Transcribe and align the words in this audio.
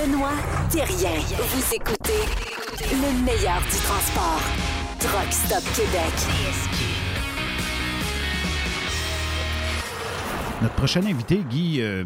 Benoît 0.00 0.32
Thérien. 0.70 1.18
Vous 1.20 1.74
écoutez 1.74 2.24
le 2.90 3.24
meilleur 3.24 3.60
du 3.60 3.76
transport. 3.84 4.40
Truck 4.98 5.30
Stop 5.30 5.62
Québec. 5.74 6.14
Notre 10.62 10.74
prochain 10.74 11.04
invité, 11.04 11.42
Guy, 11.50 11.80
euh, 11.82 12.04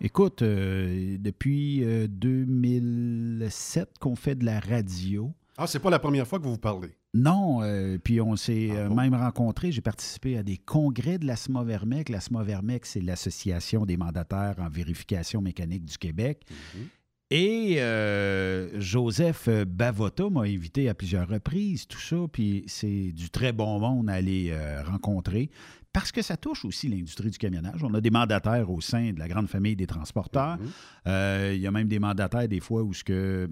écoute, 0.00 0.42
euh, 0.42 1.16
depuis 1.20 1.84
euh, 1.84 2.08
2007 2.08 3.90
qu'on 4.00 4.16
fait 4.16 4.34
de 4.34 4.44
la 4.44 4.58
radio. 4.58 5.32
Ah, 5.56 5.66
c'est 5.68 5.78
pas 5.78 5.90
la 5.90 5.98
première 6.00 6.26
fois 6.26 6.38
que 6.40 6.44
vous 6.44 6.52
vous 6.52 6.58
parlez. 6.58 6.96
Non, 7.14 7.62
euh, 7.62 7.96
puis 8.02 8.20
on 8.20 8.34
s'est 8.34 8.70
Ah 8.72 8.76
euh, 8.76 8.88
bon? 8.88 8.96
même 8.96 9.14
rencontrés. 9.14 9.70
J'ai 9.70 9.80
participé 9.82 10.36
à 10.36 10.42
des 10.42 10.56
congrès 10.56 11.18
de 11.18 11.26
l'ASMA 11.26 11.62
Vermec. 11.62 12.08
L'ASMA 12.08 12.42
Vermec, 12.42 12.86
c'est 12.86 13.00
l'Association 13.00 13.86
des 13.86 13.96
mandataires 13.96 14.56
en 14.58 14.68
vérification 14.68 15.40
mécanique 15.40 15.84
du 15.84 15.96
Québec. 15.96 16.42
Mhm. 16.74 16.88
Et 17.30 17.76
euh, 17.78 18.80
Joseph 18.80 19.48
Bavota 19.48 20.30
m'a 20.30 20.42
invité 20.42 20.88
à 20.88 20.94
plusieurs 20.94 21.26
reprises, 21.26 21.88
tout 21.88 21.98
ça, 21.98 22.16
puis 22.32 22.62
c'est 22.68 23.10
du 23.10 23.30
très 23.30 23.52
bon 23.52 23.80
monde 23.80 24.08
à 24.08 24.12
aller 24.12 24.50
euh, 24.50 24.84
rencontrer 24.84 25.50
parce 25.96 26.12
que 26.12 26.20
ça 26.20 26.36
touche 26.36 26.66
aussi 26.66 26.88
l'industrie 26.88 27.30
du 27.30 27.38
camionnage. 27.38 27.82
On 27.82 27.94
a 27.94 28.02
des 28.02 28.10
mandataires 28.10 28.70
au 28.70 28.82
sein 28.82 29.14
de 29.14 29.18
la 29.18 29.28
grande 29.28 29.48
famille 29.48 29.76
des 29.76 29.86
transporteurs. 29.86 30.58
Mhm. 30.58 30.66
Euh, 31.06 31.52
Il 31.54 31.60
y 31.62 31.66
a 31.66 31.70
même 31.70 31.88
des 31.88 31.98
mandataires 31.98 32.46
des 32.48 32.60
fois 32.60 32.82
où 32.82 32.92
ce 32.92 33.02
que, 33.02 33.48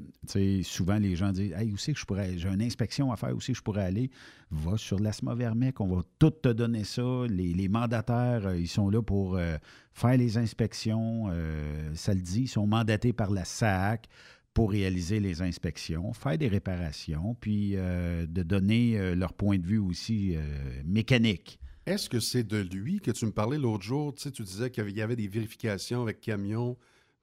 souvent 0.63 0.99
les 0.99 1.17
gens 1.17 1.33
disent 1.33 1.53
Hey, 1.53 1.73
où 1.73 1.79
c'est 1.79 1.95
que 1.95 1.99
je 1.99 2.05
pourrais, 2.05 2.37
j'ai 2.37 2.51
une 2.51 2.61
inspection 2.61 3.11
à 3.13 3.17
faire, 3.17 3.35
où 3.35 3.41
c'est 3.41 3.53
que 3.53 3.59
je 3.59 3.63
pourrais 3.63 3.87
aller? 3.87 4.11
Va 4.51 4.77
sur 4.77 4.99
l'ASMA 5.01 5.35
Vermec, 5.35 5.81
on 5.81 5.87
va 5.87 6.03
tout 6.19 6.33
te 6.33 6.51
donner 6.51 6.85
ça. 6.85 7.25
Les, 7.31 7.55
les 7.55 7.69
mandataires, 7.71 8.47
euh, 8.47 8.59
ils 8.59 8.69
sont 8.69 8.91
là 8.91 9.01
pour 9.01 9.39
euh, 9.39 9.57
faire 9.95 10.19
les 10.19 10.37
inspections. 10.37 11.29
euh, 11.31 11.93
ça 11.95 12.13
le 12.13 12.21
dit, 12.21 12.43
ils 12.43 12.49
sont 12.49 12.67
mandatés 12.67 13.15
par 13.15 13.31
la 13.31 13.47
SAC 13.47 14.07
pour 14.53 14.71
réaliser 14.71 15.19
les 15.19 15.41
inspections, 15.41 16.13
faire 16.13 16.37
des 16.37 16.49
réparations, 16.49 17.35
puis 17.41 17.73
euh, 17.75 18.27
de 18.27 18.43
donner 18.43 18.99
euh, 18.99 19.15
leur 19.15 19.33
point 19.33 19.59
de 19.59 19.67
vue 19.67 19.79
aussi 19.79 20.37
euh, 20.37 20.43
mécanique. 20.85 21.59
Est-ce 21.87 22.09
que 22.09 22.19
c'est 22.21 22.45
de 22.45 22.59
lui 22.59 23.01
que 23.01 23.11
tu 23.11 23.27
me 23.27 23.31
parlais 23.33 23.59
l'autre 23.59 23.83
jour? 23.85 24.15
Tu 24.15 24.23
sais, 24.23 24.31
tu 24.31 24.43
disais 24.43 24.71
qu'il 24.71 24.89
y 24.97 25.03
avait- 25.03 25.17
des 25.17 25.29
vérifications 25.29 26.03
avec 26.03 26.21
camion, 26.21 26.77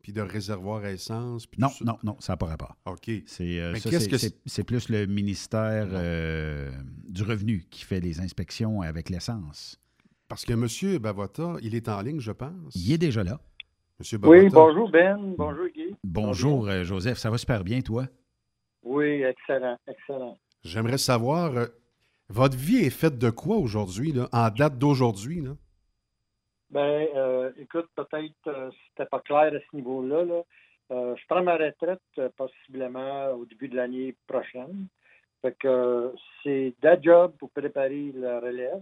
puis 0.03 0.14
de 0.14 0.22
réservoir 0.22 0.84
à 0.84 0.92
essence. 0.92 1.48
puis 1.48 1.59
Non, 1.62 1.70
tout 1.70 1.78
ça. 1.80 1.86
non, 1.86 1.98
non, 2.03 2.16
ça 2.20 2.34
n'a 2.34 2.38
pas 2.38 2.45
rapport. 2.48 2.76
OK. 2.86 3.09
C'est 3.26 3.59
euh, 3.59 3.72
Mais 3.73 3.80
ça, 3.80 3.90
qu'est-ce 3.90 4.06
c'est- 4.06 4.09
que 4.12 4.18
c'est- 4.18 4.38
c'est? 4.45 4.64
plus 4.64 4.90
le 4.90 5.06
ministère 5.08 5.88
euh, 5.92 6.72
du 7.08 7.23
revenu 7.23 7.66
qui 7.70 7.84
fait 7.86 8.00
les 8.00 8.20
inspections 8.20 8.81
avec 8.81 9.09
l'essence. 9.09 9.80
Parce 10.28 10.45
que 10.45 10.53
M. 10.53 10.98
Bavota, 11.00 11.56
il 11.62 11.75
est 11.75 11.90
en 11.90 12.02
ligne, 12.02 12.20
je 12.20 12.31
pense. 12.31 12.73
Il 12.75 12.92
est 12.94 12.98
déjà 12.98 13.23
là. 13.23 13.40
Monsieur 14.00 14.18
Bavota. 14.18 14.40
Oui, 14.44 14.50
bonjour 14.50 14.90
Ben, 14.92 15.36
bonjour 15.38 15.68
Guy. 15.75 15.96
Bonjour, 16.03 16.68
euh, 16.68 16.84
Joseph. 16.84 17.18
Ça 17.18 17.30
va 17.30 17.38
super 17.38 17.64
bien, 17.64 17.81
toi? 17.81 18.08
Oui, 18.84 19.22
excellent, 19.23 19.78
excellent. 19.88 20.38
J'aimerais 20.64 20.98
savoir, 20.98 21.68
votre 22.32 22.58
vie 22.58 22.86
est 22.86 22.90
faite 22.90 23.18
de 23.18 23.30
quoi 23.30 23.58
aujourd'hui, 23.58 24.14
en 24.32 24.50
date 24.50 24.78
d'aujourd'hui? 24.78 25.44
Ben, 26.70 27.08
euh, 27.16 27.52
écoute, 27.58 27.90
peut-être 27.96 28.48
euh, 28.48 28.72
c'était 28.88 29.10
pas 29.10 29.20
clair 29.20 29.54
à 29.54 29.60
ce 29.60 29.76
niveau-là. 29.76 30.24
Là. 30.24 30.42
Euh, 30.92 31.16
je 31.18 31.24
prends 31.28 31.44
ma 31.44 31.58
retraite 31.58 32.00
euh, 32.18 32.30
possiblement 32.38 33.32
au 33.32 33.46
début 33.46 33.68
de 33.68 33.76
l'année 33.76 34.16
prochaine. 34.26 34.88
Fait 35.42 35.54
que 35.59 36.14
c'est 36.42 36.74
da 36.82 37.00
job 37.00 37.34
pour 37.38 37.50
préparer 37.52 38.14
la 38.16 38.40
relève. 38.40 38.82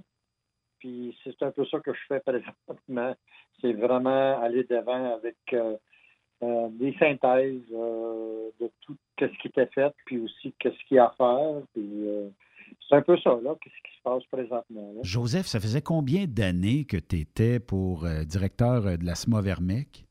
Puis 0.77 1.17
c'est 1.23 1.41
un 1.41 1.51
peu 1.51 1.65
ça 1.65 1.79
que 1.79 1.93
je 1.93 1.99
fais 2.07 2.19
présentement. 2.67 3.15
C'est 3.59 3.73
vraiment 3.73 4.39
aller 4.39 4.63
devant 4.65 5.15
avec 5.15 5.37
des 5.51 6.95
synthèses 6.99 7.69
de 7.69 8.71
tout 8.81 8.97
ce 9.19 9.25
qui 9.41 9.47
était 9.47 9.67
fait, 9.67 9.93
puis 10.05 10.19
aussi 10.19 10.53
qu'est-ce 10.59 10.77
qu'il 10.85 10.95
y 10.95 10.99
a 10.99 11.07
à 11.07 11.15
faire. 11.17 11.61
C'est 12.89 12.95
un 12.95 13.01
peu 13.01 13.17
ça, 13.19 13.37
là, 13.43 13.55
qu'est-ce 13.61 13.89
qui 13.89 13.97
se 13.97 14.01
passe 14.03 14.23
présentement. 14.31 14.93
là. 14.95 15.01
Joseph, 15.03 15.45
ça 15.45 15.59
faisait 15.59 15.81
combien 15.81 16.25
d'années 16.25 16.85
que 16.85 16.97
tu 16.97 17.19
étais 17.19 17.59
pour 17.59 18.05
euh, 18.05 18.23
directeur 18.23 18.85
euh, 18.87 18.97
de 18.97 19.05
la 19.05 19.15
SMA 19.15 19.41
Vermec? 19.41 20.05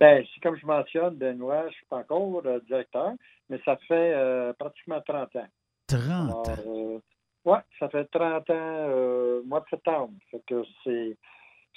C'est 0.00 0.24
comme 0.42 0.56
je 0.56 0.64
mentionne, 0.64 1.16
Benoît, 1.16 1.62
je 1.64 1.66
ne 1.66 1.72
suis 1.72 1.86
pas 1.86 1.98
encore 1.98 2.40
euh, 2.46 2.60
directeur, 2.60 3.12
mais 3.50 3.60
ça 3.64 3.76
fait 3.88 4.14
euh, 4.14 4.52
pratiquement 4.54 5.00
30 5.06 5.36
ans. 5.36 5.46
30 5.88 6.00
Alors, 6.08 6.48
ans. 6.48 7.00
ouais, 7.44 7.58
ça 7.78 7.88
fait 7.90 8.04
30 8.06 8.48
ans, 8.50 9.42
mois 9.44 9.60
de 9.60 9.66
septembre. 9.68 10.14
Fait 10.30 10.42
que 10.46 10.62
c'est, 10.84 11.18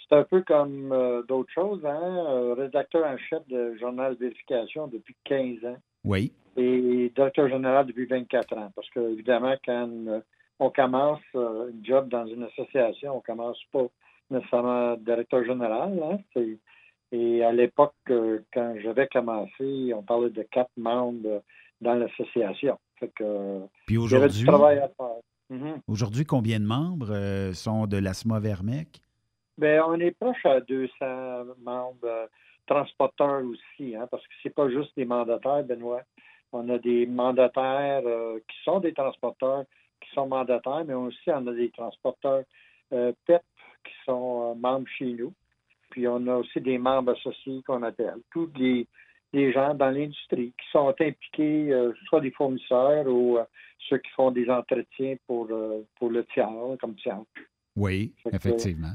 c'est 0.07 0.15
un 0.15 0.23
peu 0.23 0.41
comme 0.43 1.23
d'autres 1.27 1.51
choses, 1.51 1.83
hein? 1.85 2.53
rédacteur 2.55 3.05
en 3.05 3.17
chef 3.17 3.45
de 3.47 3.75
journal 3.77 4.13
de 4.15 4.19
vérification 4.19 4.88
depuis 4.88 5.15
15 5.25 5.65
ans 5.65 5.77
Oui. 6.03 6.31
et 6.57 7.11
directeur 7.15 7.49
général 7.49 7.85
depuis 7.85 8.05
24 8.05 8.57
ans. 8.57 8.71
Parce 8.75 8.89
que, 8.89 8.99
évidemment, 9.11 9.55
quand 9.65 9.89
euh, 10.07 10.19
on 10.59 10.69
commence 10.69 11.21
euh, 11.35 11.69
un 11.69 11.83
job 11.83 12.09
dans 12.09 12.25
une 12.25 12.43
association, 12.43 13.17
on 13.17 13.21
commence 13.21 13.59
pas 13.71 13.87
nécessairement 14.29 14.95
directeur 14.97 15.43
général. 15.45 15.99
Hein? 16.03 16.41
Et 17.11 17.43
à 17.43 17.51
l'époque, 17.51 17.95
euh, 18.09 18.39
quand 18.53 18.75
j'avais 18.81 19.07
commencé, 19.07 19.93
on 19.95 20.03
parlait 20.03 20.29
de 20.29 20.43
quatre 20.43 20.71
membres 20.77 21.43
dans 21.81 21.95
l'association. 21.95 22.77
Que, 23.15 23.59
Puis 23.85 23.97
aujourd'hui, 23.97 24.45
travail 24.45 24.79
à 24.79 24.87
faire. 24.87 25.17
Mhm. 25.49 25.81
aujourd'hui, 25.89 26.25
combien 26.25 26.57
de 26.57 26.65
membres 26.65 27.51
sont 27.53 27.85
de 27.85 27.97
la 27.97 28.13
SMA 28.13 28.39
Vermec? 28.39 29.01
Ben, 29.57 29.83
on 29.85 29.99
est 29.99 30.11
proche 30.11 30.45
à 30.45 30.61
200 30.61 30.95
membres 31.61 32.29
transporteurs 32.66 33.44
aussi, 33.44 33.96
hein, 33.96 34.07
parce 34.09 34.24
que 34.24 34.34
c'est 34.41 34.53
pas 34.53 34.69
juste 34.69 34.96
des 34.96 35.06
mandataires, 35.06 35.63
Benoît. 35.63 36.01
On 36.51 36.69
a 36.69 36.78
des 36.78 37.06
mandataires 37.06 38.03
euh, 38.06 38.40
qui 38.40 38.63
sont 38.63 38.79
des 38.79 38.94
transporteurs, 38.94 39.66
qui 40.01 40.09
sont 40.13 40.28
mandataires, 40.28 40.84
mais 40.85 40.94
aussi 40.94 41.29
on 41.29 41.47
a 41.47 41.53
des 41.53 41.72
transporteurs 41.72 42.44
euh, 42.94 43.12
PEP 43.25 43.41
qui 43.84 43.94
sont 44.06 44.51
euh, 44.51 44.56
membres 44.56 44.88
chez 44.97 45.13
nous. 45.13 45.34
Puis 45.90 46.07
on 46.07 46.25
a 46.28 46.38
aussi 46.38 46.62
des 46.62 46.78
membres 46.78 47.12
associés 47.12 47.62
qu'on 47.66 47.84
appelle. 47.84 48.18
Tous 48.31 48.50
les, 48.56 48.88
les 49.31 49.51
gens 49.51 49.74
dans 49.74 49.90
l'industrie 49.90 50.53
qui 50.57 50.69
sont 50.72 50.90
impliqués, 50.90 51.72
euh, 51.72 51.91
soit 52.06 52.22
des 52.22 52.31
fournisseurs 52.31 53.07
ou 53.07 53.38
euh, 53.38 53.44
ceux 53.90 53.97
qui 53.97 54.09
font 54.12 54.31
des 54.31 54.50
entretiens 54.50 55.16
pour, 55.28 55.47
euh, 55.51 55.81
pour 55.97 56.09
le 56.09 56.25
tiers, 56.25 56.50
comme 56.80 56.95
tiers. 56.95 57.22
Oui, 57.75 58.13
effectivement. 58.31 58.94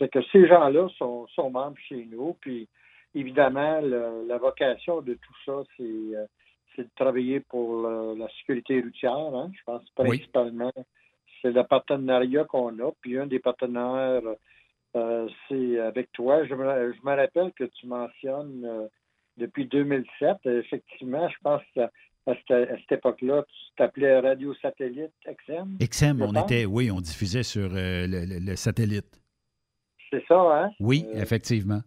C'est 0.00 0.08
que 0.10 0.18
ces 0.32 0.48
gens-là 0.48 0.88
sont, 0.98 1.26
sont 1.28 1.50
membres 1.50 1.76
chez 1.88 2.08
nous. 2.10 2.34
Puis, 2.40 2.66
évidemment, 3.14 3.80
le- 3.80 4.24
la 4.26 4.38
vocation 4.38 5.00
de 5.02 5.14
tout 5.14 5.34
ça, 5.46 5.62
c'est, 5.76 5.82
euh, 5.84 6.24
de 6.78 6.86
travailler 6.96 7.40
pour 7.40 7.82
le- 7.82 8.14
la 8.18 8.26
sécurité 8.38 8.80
routière. 8.80 9.12
hein. 9.12 9.50
Je 9.54 9.62
pense 9.66 9.82
Oui. 9.98 10.06
principalement, 10.18 10.72
c'est 11.42 11.52
le 11.52 11.62
partenariat 11.64 12.44
qu'on 12.44 12.78
a. 12.78 12.90
Puis, 13.02 13.18
un 13.18 13.26
des 13.26 13.38
partenaires, 13.40 14.22
euh, 14.96 15.28
c'est 15.48 15.78
avec 15.78 16.10
toi. 16.12 16.44
Je 16.46 16.54
me, 16.54 16.92
je 16.94 16.98
me 17.06 17.14
rappelle 17.14 17.52
que 17.52 17.64
tu 17.64 17.86
mentionnes 17.86 18.64
euh, 18.64 18.86
depuis 19.36 19.66
2007. 19.66 20.38
Effectivement, 20.46 21.28
je 21.28 21.36
pense 21.42 21.62
que 21.76 21.80
à 22.26 22.34
cette, 22.48 22.92
époque-là, 22.92 23.42
tu 23.48 23.74
t'appelais 23.76 24.18
Radio 24.20 24.54
Satellite 24.62 25.12
XM. 25.26 25.76
XM, 25.80 26.22
on 26.22 26.32
pense. 26.32 26.44
était, 26.50 26.64
oui, 26.64 26.90
on 26.90 27.00
diffusait 27.00 27.42
sur 27.42 27.68
euh, 27.74 28.06
le, 28.06 28.24
le- 28.24 28.38
le 28.38 28.56
satellite. 28.56 29.19
C'est 30.10 30.24
ça, 30.26 30.64
hein? 30.64 30.70
Oui, 30.80 31.06
Euh, 31.08 31.22
effectivement. 31.22 31.80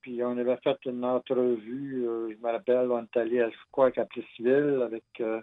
Puis 0.00 0.22
on 0.24 0.36
avait 0.36 0.56
fait 0.64 0.76
une 0.86 1.04
entrevue, 1.04 2.04
euh, 2.08 2.28
je 2.30 2.44
me 2.44 2.50
rappelle, 2.52 2.90
on 2.90 3.02
est 3.04 3.16
allé 3.16 3.40
à 3.40 3.50
crois, 3.70 3.90
à 3.96 4.04
Plessisville 4.04 4.82
avec 4.84 5.04
euh, 5.20 5.40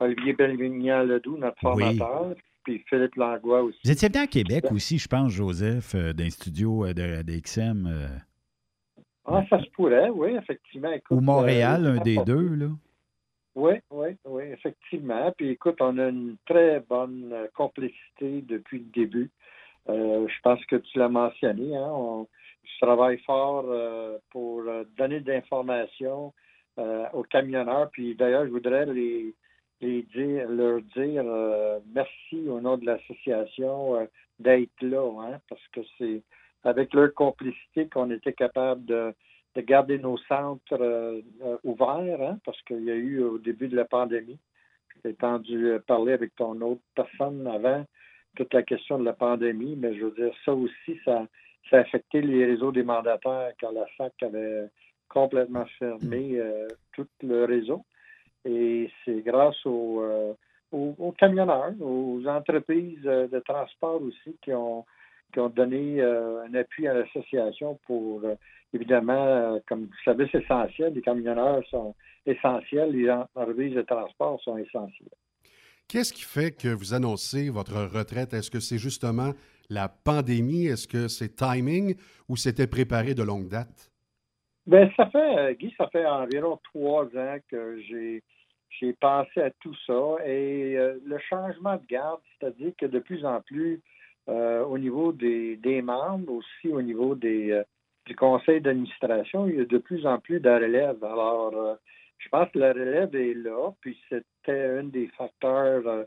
Olivier 0.00 0.34
Bellignan-Ledoux, 0.34 1.38
notre 1.38 1.56
Oui. 1.74 1.96
formateur, 1.96 2.34
puis 2.62 2.84
Philippe 2.90 3.14
Langlois 3.16 3.62
aussi. 3.62 3.78
Vous 3.84 3.90
étiez 3.90 4.08
venu 4.08 4.20
à 4.22 4.26
Québec 4.26 4.64
aussi, 4.70 4.98
je 4.98 5.08
pense, 5.08 5.30
Joseph, 5.32 5.94
euh, 5.94 6.12
d'un 6.12 6.28
studio 6.28 6.88
de, 6.88 7.22
de 7.22 7.40
XM. 7.40 7.88
Ah, 9.24 9.44
ça 9.48 9.62
se 9.62 9.70
pourrait, 9.70 10.10
oui, 10.10 10.34
effectivement. 10.36 10.92
Écoute, 10.92 11.16
ou 11.16 11.20
Montréal, 11.20 11.86
un 11.86 12.02
des 12.02 12.18
deux, 12.26 12.54
là. 12.54 12.66
Oui, 13.54 13.74
oui, 13.90 14.08
oui, 14.26 14.42
effectivement. 14.52 15.32
Puis 15.36 15.50
écoute, 15.50 15.76
on 15.80 15.96
a 15.98 16.08
une 16.08 16.36
très 16.46 16.80
bonne 16.80 17.34
complicité 17.54 18.42
depuis 18.42 18.78
le 18.78 18.84
début. 18.92 19.30
Euh, 19.88 20.28
je 20.28 20.40
pense 20.42 20.64
que 20.66 20.76
tu 20.76 20.98
l'as 20.98 21.08
mentionné. 21.08 21.76
Hein, 21.76 21.90
on, 21.90 22.28
je 22.62 22.84
travaille 22.84 23.18
fort 23.18 23.64
euh, 23.66 24.18
pour 24.30 24.60
euh, 24.60 24.84
donner 24.96 25.20
de 25.20 25.32
l'information 25.32 26.32
aux 27.12 27.22
camionneurs. 27.24 27.90
Puis 27.90 28.14
d'ailleurs, 28.14 28.46
je 28.46 28.50
voudrais 28.50 28.86
les, 28.86 29.34
dire, 29.82 30.48
leur 30.48 30.80
dire 30.96 31.22
merci 31.94 32.48
au 32.48 32.62
nom 32.62 32.78
de 32.78 32.86
l'association 32.86 34.08
d'être 34.38 34.80
là, 34.80 35.06
hein, 35.20 35.38
parce 35.50 35.68
que 35.68 35.80
c'est 35.98 36.22
avec 36.64 36.94
leur 36.94 37.12
complicité 37.12 37.90
qu'on 37.90 38.10
était 38.10 38.32
capable 38.32 38.86
de, 38.86 39.12
de 39.54 39.60
garder 39.60 39.98
nos 39.98 40.16
centres 40.16 41.22
ouverts, 41.62 42.22
hein, 42.22 42.38
parce 42.46 42.60
qu'il 42.62 42.84
y 42.84 42.90
a 42.90 42.94
eu 42.94 43.22
au 43.22 43.36
début 43.36 43.68
de 43.68 43.76
la 43.76 43.84
pandémie, 43.84 44.38
j'ai 45.04 45.10
entendu 45.10 45.74
parler 45.86 46.14
avec 46.14 46.34
ton 46.36 46.58
autre 46.62 46.80
personne 46.94 47.46
avant, 47.46 47.84
toute 48.36 48.52
la 48.54 48.62
question 48.62 48.98
de 48.98 49.04
la 49.04 49.12
pandémie, 49.12 49.76
mais 49.76 49.94
je 49.94 50.04
veux 50.04 50.10
dire, 50.12 50.32
ça 50.44 50.52
aussi, 50.52 50.98
ça, 51.04 51.26
ça 51.70 51.78
a 51.78 51.80
affecté 51.80 52.20
les 52.22 52.46
réseaux 52.46 52.72
des 52.72 52.82
mandataires 52.82 53.52
quand 53.60 53.72
la 53.72 53.86
SAC 53.96 54.22
avait 54.22 54.68
complètement 55.08 55.66
fermé 55.78 56.40
tout 56.92 57.06
le 57.22 57.44
réseau. 57.44 57.84
Et 58.44 58.90
c'est 59.04 59.20
grâce 59.20 59.64
aux, 59.66 60.02
aux, 60.72 61.12
camionneurs, 61.18 61.74
aux 61.80 62.26
entreprises 62.26 63.02
de 63.02 63.38
transport 63.40 64.02
aussi 64.02 64.36
qui 64.42 64.52
ont, 64.52 64.84
qui 65.32 65.40
ont 65.40 65.50
donné 65.50 66.02
un 66.02 66.54
appui 66.54 66.88
à 66.88 66.94
l'association 66.94 67.78
pour, 67.86 68.22
évidemment, 68.72 69.60
comme 69.68 69.84
vous 69.84 70.02
savez, 70.04 70.26
c'est 70.32 70.42
essentiel. 70.42 70.94
Les 70.94 71.02
camionneurs 71.02 71.62
sont 71.68 71.94
essentiels, 72.26 72.90
les 72.92 73.10
entreprises 73.10 73.74
de 73.74 73.82
transport 73.82 74.40
sont 74.40 74.56
essentielles. 74.56 75.08
Qu'est-ce 75.92 76.14
qui 76.14 76.22
fait 76.22 76.52
que 76.52 76.68
vous 76.68 76.94
annoncez 76.94 77.50
votre 77.50 77.74
retraite? 77.74 78.32
Est-ce 78.32 78.50
que 78.50 78.60
c'est 78.60 78.78
justement 78.78 79.32
la 79.68 79.90
pandémie? 79.90 80.64
Est-ce 80.64 80.88
que 80.88 81.06
c'est 81.06 81.36
timing? 81.36 81.96
Ou 82.30 82.36
c'était 82.36 82.66
préparé 82.66 83.12
de 83.12 83.22
longue 83.22 83.46
date? 83.46 83.92
Bien, 84.66 84.90
ça 84.96 85.10
fait, 85.10 85.38
euh, 85.38 85.52
Guy, 85.52 85.74
ça 85.76 85.88
fait 85.88 86.06
environ 86.06 86.58
trois 86.64 87.04
ans 87.04 87.36
que 87.50 87.78
j'ai, 87.82 88.22
pensé 89.02 89.42
à 89.42 89.50
tout 89.60 89.74
ça 89.86 90.16
et 90.24 90.78
euh, 90.78 90.98
le 91.04 91.18
changement 91.28 91.76
de 91.76 91.84
garde, 91.86 92.20
c'est-à-dire 92.40 92.72
que 92.78 92.86
de 92.86 92.98
plus 92.98 93.26
en 93.26 93.42
plus, 93.42 93.82
euh, 94.30 94.64
au 94.64 94.78
niveau 94.78 95.12
des, 95.12 95.58
des, 95.58 95.82
membres, 95.82 96.32
aussi 96.32 96.72
au 96.72 96.80
niveau 96.80 97.14
des, 97.14 97.62
du 98.06 98.16
conseil 98.16 98.62
d'administration, 98.62 99.46
il 99.46 99.56
y 99.56 99.60
a 99.60 99.66
de 99.66 99.78
plus 99.78 100.06
en 100.06 100.18
plus 100.18 100.40
de 100.40 100.48
relèves. 100.48 101.04
Alors, 101.04 101.76
je 102.22 102.28
pense 102.28 102.48
que 102.50 102.58
la 102.58 102.72
relève 102.72 103.14
est 103.14 103.34
là, 103.34 103.72
puis 103.80 103.98
c'était 104.08 104.78
un 104.78 104.84
des 104.84 105.08
facteurs 105.08 105.86
euh, 105.86 106.04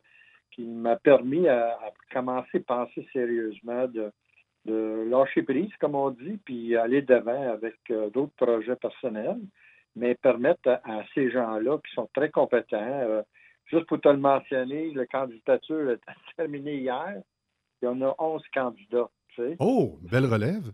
qui 0.51 0.63
m'a 0.63 0.95
permis 0.95 1.47
à, 1.47 1.77
commencer 2.11 2.57
à 2.57 2.85
penser 2.85 3.07
sérieusement 3.11 3.87
de, 3.87 4.11
lâcher 4.65 5.43
prise, 5.43 5.71
comme 5.79 5.93
on 5.93 6.09
dit, 6.09 6.39
puis 6.43 6.75
aller 6.75 7.01
devant 7.01 7.53
avec 7.53 7.75
euh, 7.91 8.09
d'autres 8.09 8.33
projets 8.35 8.75
personnels, 8.75 9.41
mais 9.95 10.15
permettre 10.15 10.81
à, 10.83 11.03
ces 11.13 11.29
gens-là 11.29 11.77
qui 11.79 11.93
sont 11.93 12.09
très 12.13 12.31
compétents, 12.31 12.77
euh, 12.81 13.21
juste 13.65 13.85
pour 13.85 14.01
te 14.01 14.09
le 14.09 14.17
mentionner, 14.17 14.91
la 14.93 15.05
candidature 15.05 15.91
est 15.91 16.01
terminée 16.37 16.77
hier, 16.77 17.21
il 17.81 17.85
y 17.85 17.87
en 17.87 18.01
a 18.01 18.15
11 18.17 18.41
candidats. 18.53 19.09
Oh, 19.59 19.99
belle 20.09 20.25
relève! 20.25 20.71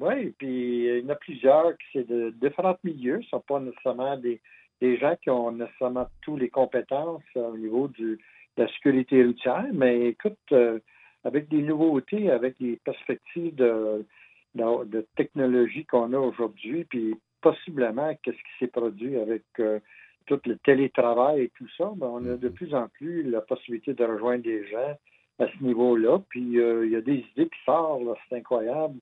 Oui, 0.00 0.30
puis 0.38 0.86
il 0.86 0.98
y 0.98 1.06
en 1.06 1.08
a 1.08 1.16
plusieurs 1.16 1.76
qui 1.76 1.86
c'est 1.92 2.08
de 2.08 2.30
différents 2.40 2.78
milieux, 2.84 3.20
ce 3.22 3.26
ne 3.26 3.30
sont 3.30 3.40
pas 3.40 3.58
nécessairement 3.58 4.16
des, 4.16 4.40
des 4.80 4.96
gens 4.96 5.16
qui 5.20 5.30
ont 5.30 5.50
nécessairement 5.50 6.06
toutes 6.22 6.40
les 6.40 6.50
compétences 6.50 7.22
euh, 7.36 7.48
au 7.48 7.56
niveau 7.56 7.88
du, 7.88 8.18
de 8.56 8.62
la 8.62 8.68
sécurité 8.68 9.24
routière, 9.24 9.66
mais 9.72 10.08
écoute, 10.08 10.38
euh, 10.52 10.78
avec 11.24 11.48
des 11.48 11.62
nouveautés, 11.62 12.30
avec 12.30 12.56
des 12.60 12.78
perspectives 12.84 13.56
de, 13.56 14.06
de, 14.54 15.06
technologie 15.16 15.84
qu'on 15.84 16.12
a 16.12 16.18
aujourd'hui, 16.18 16.84
puis 16.84 17.16
possiblement 17.40 18.16
qu'est-ce 18.22 18.36
qui 18.36 18.58
s'est 18.60 18.68
produit 18.68 19.16
avec 19.16 19.42
euh, 19.58 19.80
tout 20.26 20.40
le 20.46 20.56
télétravail 20.58 21.42
et 21.42 21.52
tout 21.56 21.68
ça, 21.76 21.90
ben, 21.96 22.06
on 22.06 22.24
a 22.24 22.36
de 22.36 22.48
plus 22.48 22.72
en 22.72 22.88
plus 22.88 23.28
la 23.28 23.40
possibilité 23.40 23.94
de 23.94 24.04
rejoindre 24.04 24.44
des 24.44 24.64
gens 24.68 24.96
à 25.40 25.46
ce 25.46 25.64
niveau-là. 25.64 26.20
Puis 26.28 26.40
il 26.40 26.90
y 26.90 26.96
a 26.96 27.00
des 27.00 27.24
idées 27.32 27.48
qui 27.48 27.64
sortent, 27.64 28.02
c'est 28.28 28.36
incroyable, 28.36 28.98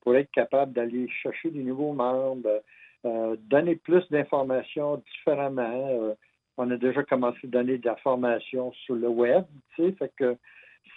pour 0.00 0.16
être 0.16 0.30
capable 0.30 0.72
d'aller 0.72 1.08
chercher 1.22 1.50
des 1.50 1.62
nouveaux 1.62 1.92
membres, 1.92 2.62
euh, 3.04 3.36
donner 3.48 3.76
plus 3.76 4.02
d'informations 4.10 5.02
différemment. 5.12 5.88
Euh, 5.90 6.14
on 6.56 6.70
a 6.70 6.76
déjà 6.76 7.02
commencé 7.02 7.38
à 7.44 7.46
donner 7.46 7.78
de 7.78 7.86
l'information 7.86 8.72
sur 8.84 8.94
le 8.94 9.08
web, 9.08 9.44
tu 9.74 9.84
sais, 9.84 9.92
fait 9.92 10.12
que 10.16 10.36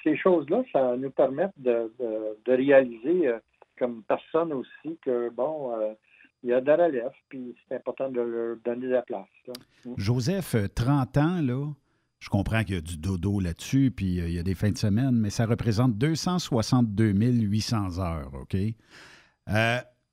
ces 0.04 0.18
choses-là, 0.18 0.64
ça 0.74 0.98
nous 0.98 1.12
permet 1.12 1.48
de, 1.58 1.92
réaliser 2.46 3.28
euh, 3.28 3.40
comme 3.78 4.04
personne 4.04 4.52
aussi 4.52 4.98
que, 5.02 5.30
bon, 5.30 5.74
il 6.44 6.50
y 6.50 6.54
a 6.54 6.60
de 6.60 6.68
la 6.68 6.76
relève, 6.76 7.12
puis 7.30 7.56
c'est 7.68 7.76
important 7.76 8.10
de 8.10 8.20
leur 8.20 8.58
donner 8.58 8.88
de 8.88 8.92
la 8.92 9.02
place. 9.02 9.28
Joseph, 9.96 10.56
30 10.76 11.18
ans, 11.18 11.42
là, 11.42 11.68
je 12.24 12.30
comprends 12.30 12.64
qu'il 12.64 12.76
y 12.76 12.78
a 12.78 12.82
du 12.82 12.96
dodo 12.96 13.42
là-dessus, 13.42 13.92
puis 13.92 14.16
il 14.16 14.32
y 14.32 14.40
a 14.40 14.44
des 14.44 14.56
fins 14.56 14.72
de 14.72 14.78
semaine, 14.78 15.12
mais 15.12 15.30
ça 15.30 15.46
représente 15.46 15.98
262 15.98 17.12
800 17.12 18.00
heures, 18.00 18.32
OK? 18.34 18.56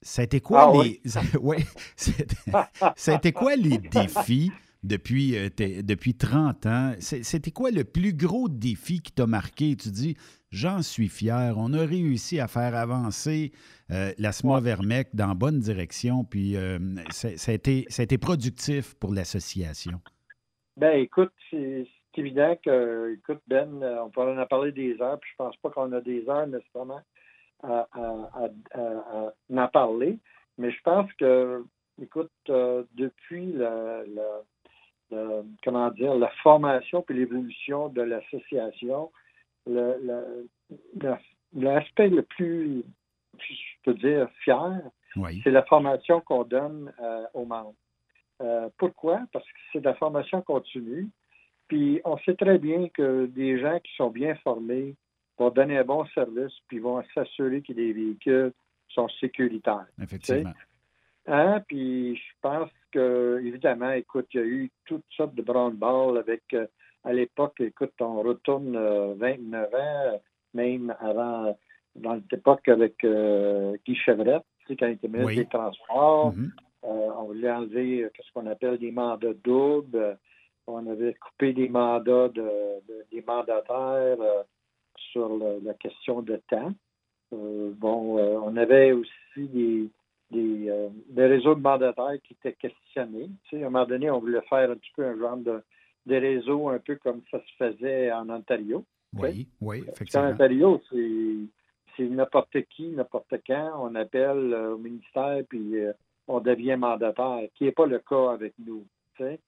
C'était 0.02 0.40
quoi, 0.40 0.72
ah 0.72 0.82
les... 0.82 1.00
ouais. 1.38 1.58
C'était 2.96 3.32
quoi 3.32 3.54
les 3.56 3.78
défis 3.78 4.50
depuis, 4.82 5.36
euh, 5.36 5.50
depuis 5.82 6.14
30 6.14 6.66
ans? 6.66 6.94
C'était 6.98 7.50
quoi 7.50 7.70
le 7.70 7.84
plus 7.84 8.14
gros 8.14 8.48
défi 8.48 9.00
qui 9.00 9.12
t'a 9.12 9.26
marqué? 9.26 9.76
Tu 9.76 9.90
dis, 9.90 10.16
j'en 10.50 10.80
suis 10.80 11.08
fier, 11.08 11.54
on 11.58 11.74
a 11.74 11.84
réussi 11.84 12.40
à 12.40 12.48
faire 12.48 12.74
avancer 12.74 13.52
euh, 13.90 14.12
la 14.16 14.32
SMA 14.32 14.60
Vermec 14.60 15.08
dans 15.12 15.34
bonne 15.34 15.60
direction, 15.60 16.24
puis 16.24 16.56
euh, 16.56 16.78
ça, 17.10 17.28
a 17.28 17.52
été, 17.52 18.18
productif 18.18 18.94
pour 18.94 19.12
l'association. 19.12 20.00
Ben 20.78 20.98
écoute, 20.98 21.32
c'est 22.14 22.20
évident 22.20 22.56
que, 22.64 23.14
écoute, 23.14 23.40
Ben, 23.46 23.82
on 23.82 24.10
pourrait 24.10 24.38
en 24.38 24.46
parler 24.46 24.72
des 24.72 25.00
heures, 25.00 25.18
puis 25.20 25.30
je 25.32 25.36
pense 25.36 25.56
pas 25.58 25.70
qu'on 25.70 25.92
a 25.92 26.00
des 26.00 26.28
heures 26.28 26.46
nécessairement 26.46 27.00
à, 27.62 27.86
en 29.50 29.68
parler. 29.68 30.18
Mais 30.58 30.70
je 30.70 30.80
pense 30.82 31.12
que, 31.14 31.64
écoute, 32.00 32.30
euh, 32.48 32.84
depuis 32.94 33.52
la, 33.52 34.02
comment 35.64 35.90
dire, 35.90 36.14
la 36.14 36.30
formation 36.42 37.02
puis 37.02 37.16
l'évolution 37.16 37.88
de 37.88 38.02
l'association, 38.02 39.10
l'aspect 41.54 42.08
le, 42.08 42.22
plus, 42.22 42.84
je 43.38 43.54
peux 43.84 43.94
dire, 43.94 44.28
fier, 44.42 44.80
c'est 45.42 45.50
la 45.50 45.62
formation 45.64 46.20
qu'on 46.20 46.44
donne 46.44 46.92
euh, 47.00 47.26
aux 47.34 47.44
membres. 47.44 47.74
Euh, 48.40 48.68
pourquoi? 48.78 49.20
Parce 49.32 49.44
que 49.44 49.58
c'est 49.72 49.80
de 49.80 49.84
la 49.84 49.94
formation 49.94 50.40
continue. 50.42 51.08
Puis 51.70 52.00
on 52.04 52.18
sait 52.18 52.34
très 52.34 52.58
bien 52.58 52.88
que 52.88 53.26
des 53.26 53.60
gens 53.60 53.78
qui 53.78 53.94
sont 53.94 54.10
bien 54.10 54.34
formés, 54.42 54.96
vont 55.38 55.50
donner 55.50 55.78
un 55.78 55.84
bon 55.84 56.04
service, 56.06 56.52
puis 56.66 56.80
vont 56.80 57.00
s'assurer 57.14 57.62
que 57.62 57.72
les 57.72 57.92
véhicules 57.92 58.52
sont 58.88 59.08
sécuritaires. 59.20 59.86
Effectivement. 60.02 60.52
Hein? 61.28 61.62
Puis 61.68 62.16
je 62.16 62.32
pense 62.42 62.70
que, 62.90 63.40
évidemment, 63.44 63.92
écoute, 63.92 64.26
il 64.34 64.40
y 64.40 64.42
a 64.42 64.46
eu 64.46 64.70
toutes 64.84 65.04
sortes 65.16 65.36
de 65.36 65.42
brown 65.42 65.72
balls 65.72 66.18
avec, 66.18 66.42
euh, 66.54 66.66
à 67.04 67.12
l'époque, 67.12 67.60
écoute, 67.60 67.92
on 68.00 68.20
retourne 68.20 68.76
29 69.14 69.68
euh, 69.72 69.78
ans, 69.78 70.20
même 70.54 70.92
avant, 70.98 71.56
dans 71.94 72.20
l'époque 72.32 72.68
avec 72.68 73.04
euh, 73.04 73.76
Guy 73.86 73.94
Chevrette, 73.94 74.42
tu 74.66 74.72
sais, 74.72 74.76
quand 74.76 74.88
il 74.88 74.94
était 74.94 75.06
ministre 75.06 75.36
des 75.36 75.46
Transports. 75.46 76.34
Mm-hmm. 76.34 76.50
on 76.82 77.24
voulait 77.26 77.52
enlever 77.52 78.10
ce 78.18 78.32
qu'on 78.32 78.48
appelle 78.48 78.78
des 78.78 78.90
mandats 78.90 79.34
doubles. 79.44 80.18
On 80.72 80.86
avait 80.86 81.14
coupé 81.14 81.52
des 81.52 81.68
mandats 81.68 82.28
de 82.28 82.48
des 83.10 83.22
mandataires 83.26 84.16
sur 85.12 85.28
la 85.62 85.74
question 85.74 86.22
de 86.22 86.36
temps. 86.48 86.72
Euh, 87.32 87.72
bon, 87.76 88.18
euh, 88.18 88.38
on 88.42 88.56
avait 88.56 88.92
aussi 88.92 89.10
des, 89.36 89.88
euh, 90.34 90.88
des, 91.08 91.26
réseaux 91.26 91.54
de 91.54 91.60
mandataires 91.60 92.20
qui 92.24 92.34
étaient 92.34 92.54
questionnés. 92.54 93.30
Tu 93.44 93.56
sais, 93.56 93.62
à 93.62 93.66
un 93.66 93.70
moment 93.70 93.86
donné, 93.86 94.10
on 94.10 94.20
voulait 94.20 94.40
faire 94.48 94.70
un 94.70 94.76
petit 94.76 94.90
peu 94.96 95.04
un 95.04 95.18
genre 95.18 95.36
de 95.36 95.62
des 96.06 96.18
réseaux 96.18 96.70
un 96.70 96.78
peu 96.78 96.96
comme 96.96 97.20
ça 97.30 97.38
se 97.38 97.52
faisait 97.58 98.10
en 98.10 98.30
Ontario. 98.30 98.84
Oui, 99.12 99.48
oui, 99.60 99.84
effectivement. 99.86 100.28
En 100.28 100.32
Ontario, 100.32 100.80
c'est 100.90 102.08
n'importe 102.08 102.56
qui, 102.70 102.88
n'importe 102.88 103.34
quand, 103.46 103.72
on 103.78 103.94
appelle 103.94 104.54
au 104.54 104.78
ministère 104.78 105.42
puis 105.48 105.74
on 106.26 106.40
devient 106.40 106.76
mandataire, 106.76 107.42
qui 107.54 107.64
n'est 107.64 107.72
pas 107.72 107.86
le 107.86 107.98
cas 107.98 108.30
avec 108.30 108.54
nous. 108.58 108.86
Tu 109.16 109.24
sais? 109.24 109.40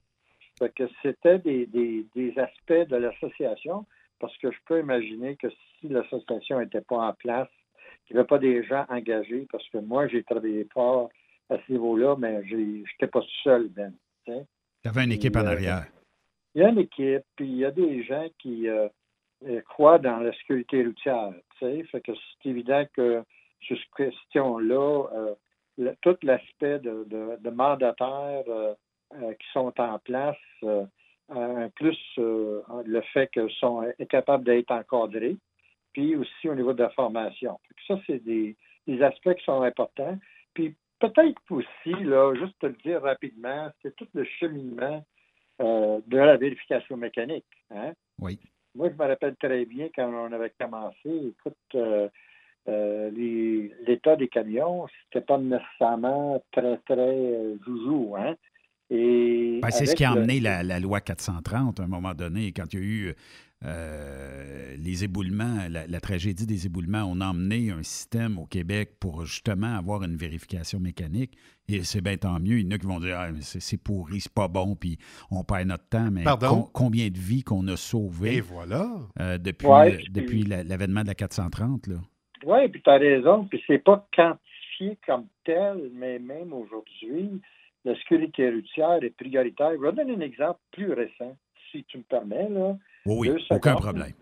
Que 0.68 0.84
c'était 1.02 1.38
des, 1.38 1.66
des, 1.66 2.06
des, 2.14 2.38
aspects 2.38 2.88
de 2.88 2.96
l'association 2.96 3.86
parce 4.18 4.36
que 4.38 4.50
je 4.50 4.58
peux 4.66 4.80
imaginer 4.80 5.36
que 5.36 5.48
si 5.50 5.88
l'association 5.88 6.60
n'était 6.60 6.80
pas 6.80 7.08
en 7.08 7.12
place, 7.12 7.48
qu'il 8.06 8.14
n'y 8.14 8.20
avait 8.20 8.28
pas 8.28 8.38
des 8.38 8.62
gens 8.64 8.86
engagés, 8.88 9.46
parce 9.50 9.68
que 9.70 9.78
moi, 9.78 10.06
j'ai 10.06 10.22
travaillé 10.22 10.66
fort 10.72 11.10
à 11.50 11.56
ce 11.58 11.72
niveau-là, 11.72 12.16
mais 12.16 12.44
je 12.46 12.56
n'étais 12.56 13.08
pas 13.08 13.22
seul, 13.42 13.68
Ben. 13.68 13.92
Tu 14.24 14.88
avais 14.88 15.04
une 15.04 15.12
équipe 15.12 15.36
en 15.36 15.44
euh, 15.44 15.52
arrière. 15.52 15.86
Il 16.54 16.62
y 16.62 16.64
a 16.64 16.68
une 16.68 16.78
équipe, 16.78 17.24
puis 17.36 17.48
il 17.48 17.56
y 17.56 17.64
a 17.64 17.70
des 17.70 18.04
gens 18.04 18.26
qui 18.38 18.68
euh, 18.68 18.88
euh, 19.46 19.60
croient 19.62 19.98
dans 19.98 20.18
la 20.18 20.32
sécurité 20.34 20.84
routière. 20.84 21.32
Fait 21.58 22.00
que 22.00 22.12
c'est 22.14 22.48
évident 22.48 22.84
que 22.92 23.22
sur 23.60 23.76
cette 23.76 24.08
question-là, 24.08 25.34
tout 26.00 26.16
l'aspect 26.22 26.80
de, 26.80 27.06
de, 27.08 27.50
mandataires 27.50 28.44
qui 29.20 29.46
sont 29.52 29.72
en 29.78 29.98
place, 29.98 30.36
euh, 31.34 31.68
plus 31.76 31.98
euh, 32.18 32.60
le 32.84 33.00
fait 33.12 33.30
qu'ils 33.32 33.50
sont 33.58 33.90
capables 34.10 34.44
d'être 34.44 34.70
encadrés, 34.70 35.36
puis 35.92 36.14
aussi 36.16 36.48
au 36.48 36.54
niveau 36.54 36.72
de 36.72 36.82
la 36.82 36.90
formation. 36.90 37.58
Ça, 37.86 37.98
c'est 38.06 38.22
des, 38.22 38.56
aspects 39.00 39.34
qui 39.34 39.44
sont 39.44 39.62
importants. 39.62 40.18
Puis 40.52 40.74
peut-être 40.98 41.40
aussi, 41.50 42.04
là, 42.04 42.34
juste 42.34 42.58
te 42.58 42.66
le 42.66 42.76
dire 42.84 43.00
rapidement, 43.00 43.70
c'est 43.80 43.94
tout 43.96 44.08
le 44.12 44.24
cheminement 44.24 45.04
euh, 45.60 46.00
de 46.06 46.18
la 46.18 46.36
vérification 46.36 46.96
mécanique. 46.96 47.46
Hein. 47.70 47.92
Oui. 48.20 48.38
Moi, 48.74 48.90
je 48.90 48.94
me 48.94 49.08
rappelle 49.08 49.36
très 49.36 49.64
bien 49.64 49.88
quand 49.94 50.12
on 50.12 50.32
avait 50.32 50.52
commencé, 50.58 50.96
écoute, 51.06 52.08
euh, 52.68 53.10
l'état 53.86 54.16
des 54.16 54.28
camions, 54.28 54.86
c'était 55.04 55.24
pas 55.24 55.38
nécessairement 55.38 56.42
très, 56.52 56.76
très 56.78 56.96
euh, 56.98 57.56
joujou. 57.64 58.14
Hein? 58.16 58.36
Ben, 58.92 59.70
c'est 59.70 59.86
ce 59.86 59.94
qui 59.94 60.04
a 60.04 60.12
amené 60.12 60.40
la, 60.40 60.80
loi 60.80 61.00
430 61.00 61.80
à 61.80 61.84
un 61.84 61.86
moment 61.86 62.14
donné, 62.14 62.52
quand 62.52 62.72
il 62.72 62.78
y 62.78 62.82
a 62.82 62.84
eu 62.84 63.14
euh, 63.64 64.74
les 64.76 65.04
éboulements, 65.04 65.66
la, 65.70 66.00
tragédie 66.00 66.46
des 66.46 66.66
éboulements. 66.66 67.04
On 67.04 67.20
a 67.20 67.28
emmené 67.28 67.70
un 67.70 67.82
système 67.84 68.38
au 68.38 68.46
Québec 68.46 68.94
pour 68.98 69.24
justement 69.24 69.76
avoir 69.76 70.02
une 70.02 70.16
vérification 70.16 70.80
mécanique. 70.80 71.36
Et 71.68 71.84
c'est 71.84 72.00
bien 72.00 72.16
tant 72.16 72.40
mieux. 72.40 72.58
Il 72.58 72.64
y 72.64 72.68
en 72.68 72.72
a 72.72 72.78
qui 72.78 72.86
vont 72.86 72.98
dire 72.98 73.16
ah, 73.18 73.28
c'est 73.40 73.80
pourri, 73.80 74.20
c'est 74.20 74.34
pas 74.34 74.48
bon, 74.48 74.74
puis 74.74 74.98
on 75.30 75.44
perd 75.44 75.68
notre 75.68 75.88
temps. 75.88 76.10
Mais 76.10 76.24
combien 76.72 77.08
de 77.08 77.18
vies 77.18 77.44
qu'on 77.44 77.66
a 77.68 77.76
sauvées 77.76 78.36
Et 78.36 78.40
voilà. 78.40 78.88
Euh, 79.20 79.38
depuis, 79.38 79.68
depuis 80.10 80.42
l'avènement 80.42 81.02
de 81.02 81.08
la 81.08 81.14
430. 81.14 81.88
Oui, 82.44 82.68
puis 82.68 82.82
tu 82.82 82.90
as 82.90 82.98
raison. 82.98 83.44
Puis 83.44 83.62
c'est 83.68 83.78
pas 83.78 84.08
quantifié 84.14 84.98
comme 85.06 85.26
tel, 85.44 85.90
mais 85.94 86.18
même 86.18 86.52
aujourd'hui, 86.52 87.40
la 87.84 87.94
sécurité 87.96 88.50
routière 88.50 89.02
est 89.02 89.16
prioritaire. 89.16 89.72
Je 89.72 89.80
vais 89.80 89.92
donner 89.92 90.14
un 90.14 90.20
exemple 90.20 90.60
plus 90.70 90.92
récent, 90.92 91.36
si 91.70 91.84
tu 91.84 91.98
me 91.98 92.02
permets. 92.02 92.48
Là. 92.48 92.76
Oui, 93.06 93.30
oui, 93.30 93.46
aucun 93.50 93.74
problème. 93.74 94.12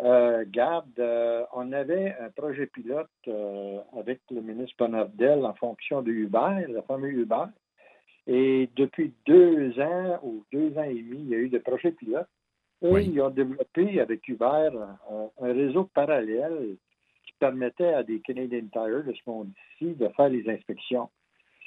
Euh, 0.00 0.44
garde, 0.48 0.98
euh, 0.98 1.44
on 1.52 1.70
avait 1.72 2.16
un 2.20 2.28
projet 2.30 2.66
pilote 2.66 3.08
euh, 3.28 3.78
avec 3.96 4.20
le 4.30 4.40
ministre 4.40 4.74
Bonardel 4.76 5.44
en 5.44 5.54
fonction 5.54 6.02
de 6.02 6.10
Uber, 6.10 6.66
le 6.68 6.82
fameux 6.82 7.10
Uber. 7.10 7.44
Et 8.26 8.68
depuis 8.74 9.12
deux 9.26 9.78
ans 9.80 10.18
ou 10.24 10.44
deux 10.52 10.76
ans 10.76 10.82
et 10.82 10.94
demi, 10.94 11.18
il 11.20 11.28
y 11.28 11.34
a 11.34 11.38
eu 11.38 11.48
des 11.48 11.60
projets 11.60 11.92
pilotes. 11.92 12.26
Et 12.82 13.02
ils 13.02 13.20
ont 13.22 13.30
développé 13.30 14.00
avec 14.00 14.26
Uber 14.28 14.70
un, 15.10 15.52
réseau 15.52 15.84
parallèle 15.94 16.76
qui 17.24 17.32
permettait 17.38 17.94
à 17.94 18.02
des 18.02 18.20
Canadian 18.20 18.66
Tire 18.72 19.04
de 19.04 19.12
ce 19.12 19.30
monde-ci 19.30 19.94
de 19.94 20.08
faire 20.08 20.28
les 20.28 20.46
inspections 20.50 21.08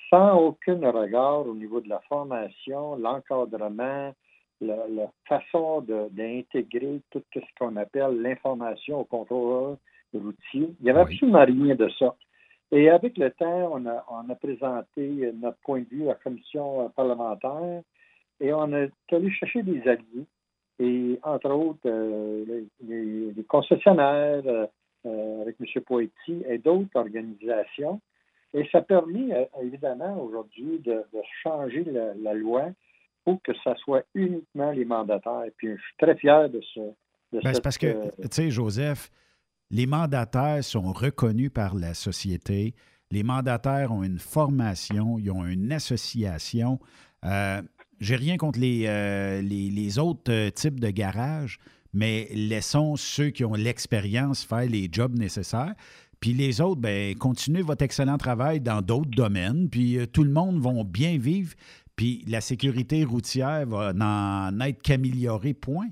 sans 0.09 0.37
aucun 0.39 0.79
regard 0.91 1.47
au 1.47 1.53
niveau 1.53 1.81
de 1.81 1.89
la 1.89 1.99
formation, 2.07 2.95
l'encadrement, 2.95 4.13
la, 4.61 5.11
façon 5.27 5.81
d'intégrer 5.81 7.01
tout 7.11 7.23
ce 7.33 7.39
qu'on 7.59 7.75
appelle 7.75 8.21
l'information 8.21 9.01
au 9.01 9.03
contrôleur 9.03 9.77
routier. 10.13 10.73
Il 10.79 10.83
n'y 10.83 10.89
avait 10.89 11.01
absolument 11.01 11.45
rien 11.45 11.75
de 11.75 11.89
ça. 11.99 12.15
Et 12.71 12.89
avec 12.89 13.17
le 13.17 13.31
temps, 13.31 13.69
on 13.73 13.85
a, 13.85 14.05
on 14.09 14.29
a 14.29 14.35
présenté 14.35 15.31
notre 15.35 15.57
point 15.63 15.81
de 15.81 15.87
vue 15.89 16.03
à 16.03 16.07
la 16.07 16.15
commission 16.15 16.89
parlementaire 16.95 17.81
et 18.39 18.53
on 18.53 18.73
a 18.73 18.87
allé 19.11 19.31
chercher 19.31 19.63
des 19.63 19.87
alliés. 19.87 20.25
Et 20.79 21.19
entre 21.23 21.49
autres, 21.49 21.79
euh, 21.85 22.63
les, 22.85 23.43
concessionnaires 23.47 24.43
euh, 25.05 25.41
avec 25.41 25.55
M. 25.59 25.83
Poetti 25.83 26.43
et 26.47 26.57
d'autres 26.57 26.95
organisations 26.95 27.99
et 28.53 28.67
ça 28.71 28.79
a 28.79 28.81
permis, 28.81 29.33
euh, 29.33 29.45
évidemment, 29.61 30.21
aujourd'hui, 30.21 30.79
de, 30.79 31.03
changer 31.43 31.83
la, 31.83 32.33
loi 32.33 32.69
pour 33.23 33.41
que 33.41 33.51
ça 33.63 33.75
soit 33.75 34.03
uniquement 34.13 34.71
les 34.71 34.85
mandataires. 34.85 35.45
Puis 35.57 35.69
je 35.69 35.81
suis 35.81 35.95
très 35.97 36.15
fier 36.15 36.49
de 36.49 36.61
ce. 36.73 36.79
Ben, 37.31 37.53
c'est 37.53 37.61
parce 37.61 37.77
que, 37.77 37.87
euh, 37.87 38.09
tu 38.21 38.27
sais, 38.31 38.51
Joseph, 38.51 39.09
les 39.69 39.85
mandataires 39.85 40.63
sont 40.63 40.93
reconnus 40.93 41.51
par 41.53 41.75
la 41.75 41.93
société. 41.93 42.73
Les 43.11 43.23
mandataires 43.23 43.91
ont 43.91 44.03
une 44.03 44.19
formation, 44.19 45.19
ils 45.19 45.29
ont 45.31 45.45
une 45.45 45.71
association. 45.71 46.79
Euh, 47.25 47.61
J'ai 47.99 48.15
rien 48.15 48.37
contre 48.37 48.59
les, 48.59 48.85
euh, 48.87 49.41
les, 49.41 49.69
les, 49.69 49.99
autres 49.99 50.49
types 50.49 50.79
de 50.79 50.89
garages, 50.89 51.59
mais 51.93 52.27
laissons 52.33 52.95
ceux 52.95 53.29
qui 53.29 53.43
ont 53.43 53.55
l'expérience 53.55 54.43
faire 54.43 54.69
les 54.69 54.87
jobs 54.91 55.17
nécessaires. 55.17 55.73
Puis 56.19 56.33
les 56.33 56.61
autres, 56.61 56.81
ben, 56.81 57.15
continuez 57.15 57.61
votre 57.61 57.83
excellent 57.83 58.17
travail 58.17 58.59
dans 58.59 58.81
d'autres 58.81 59.11
domaines, 59.15 59.69
puis 59.69 59.97
euh, 59.97 60.05
tout 60.05 60.23
le 60.23 60.31
monde 60.31 60.59
va 60.59 60.71
bien 60.83 61.17
vivre, 61.17 61.53
puis 61.95 62.23
la 62.27 62.41
sécurité 62.41 63.03
routière 63.03 63.65
va 63.67 63.93
n'en 63.93 64.59
être 64.61 64.81
qu'améliorée, 64.81 65.53
point. 65.53 65.87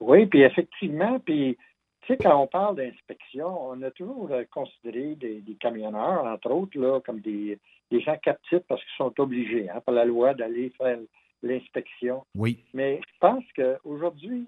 Oui, 0.00 0.26
puis 0.26 0.42
effectivement, 0.42 1.18
puis 1.20 1.56
tu 2.02 2.14
sais, 2.14 2.16
quand 2.16 2.42
on 2.42 2.46
parle 2.46 2.76
d'inspection, 2.76 3.46
on 3.46 3.82
a 3.82 3.90
toujours 3.90 4.30
euh, 4.30 4.44
considéré 4.50 5.14
des, 5.16 5.42
camionneurs, 5.60 6.24
entre 6.24 6.50
autres, 6.50 6.78
là, 6.78 7.00
comme 7.00 7.20
des, 7.20 7.58
gens 7.90 8.16
captifs 8.22 8.64
parce 8.68 8.80
qu'ils 8.80 8.96
sont 8.96 9.12
obligés, 9.20 9.68
hein, 9.68 9.80
par 9.84 9.94
la 9.94 10.04
loi, 10.04 10.34
d'aller 10.34 10.70
faire 10.78 10.98
l'inspection. 11.42 12.24
Oui. 12.34 12.64
Mais 12.72 13.00
je 13.06 13.18
pense 13.20 13.44
qu'aujourd'hui, 13.54 14.46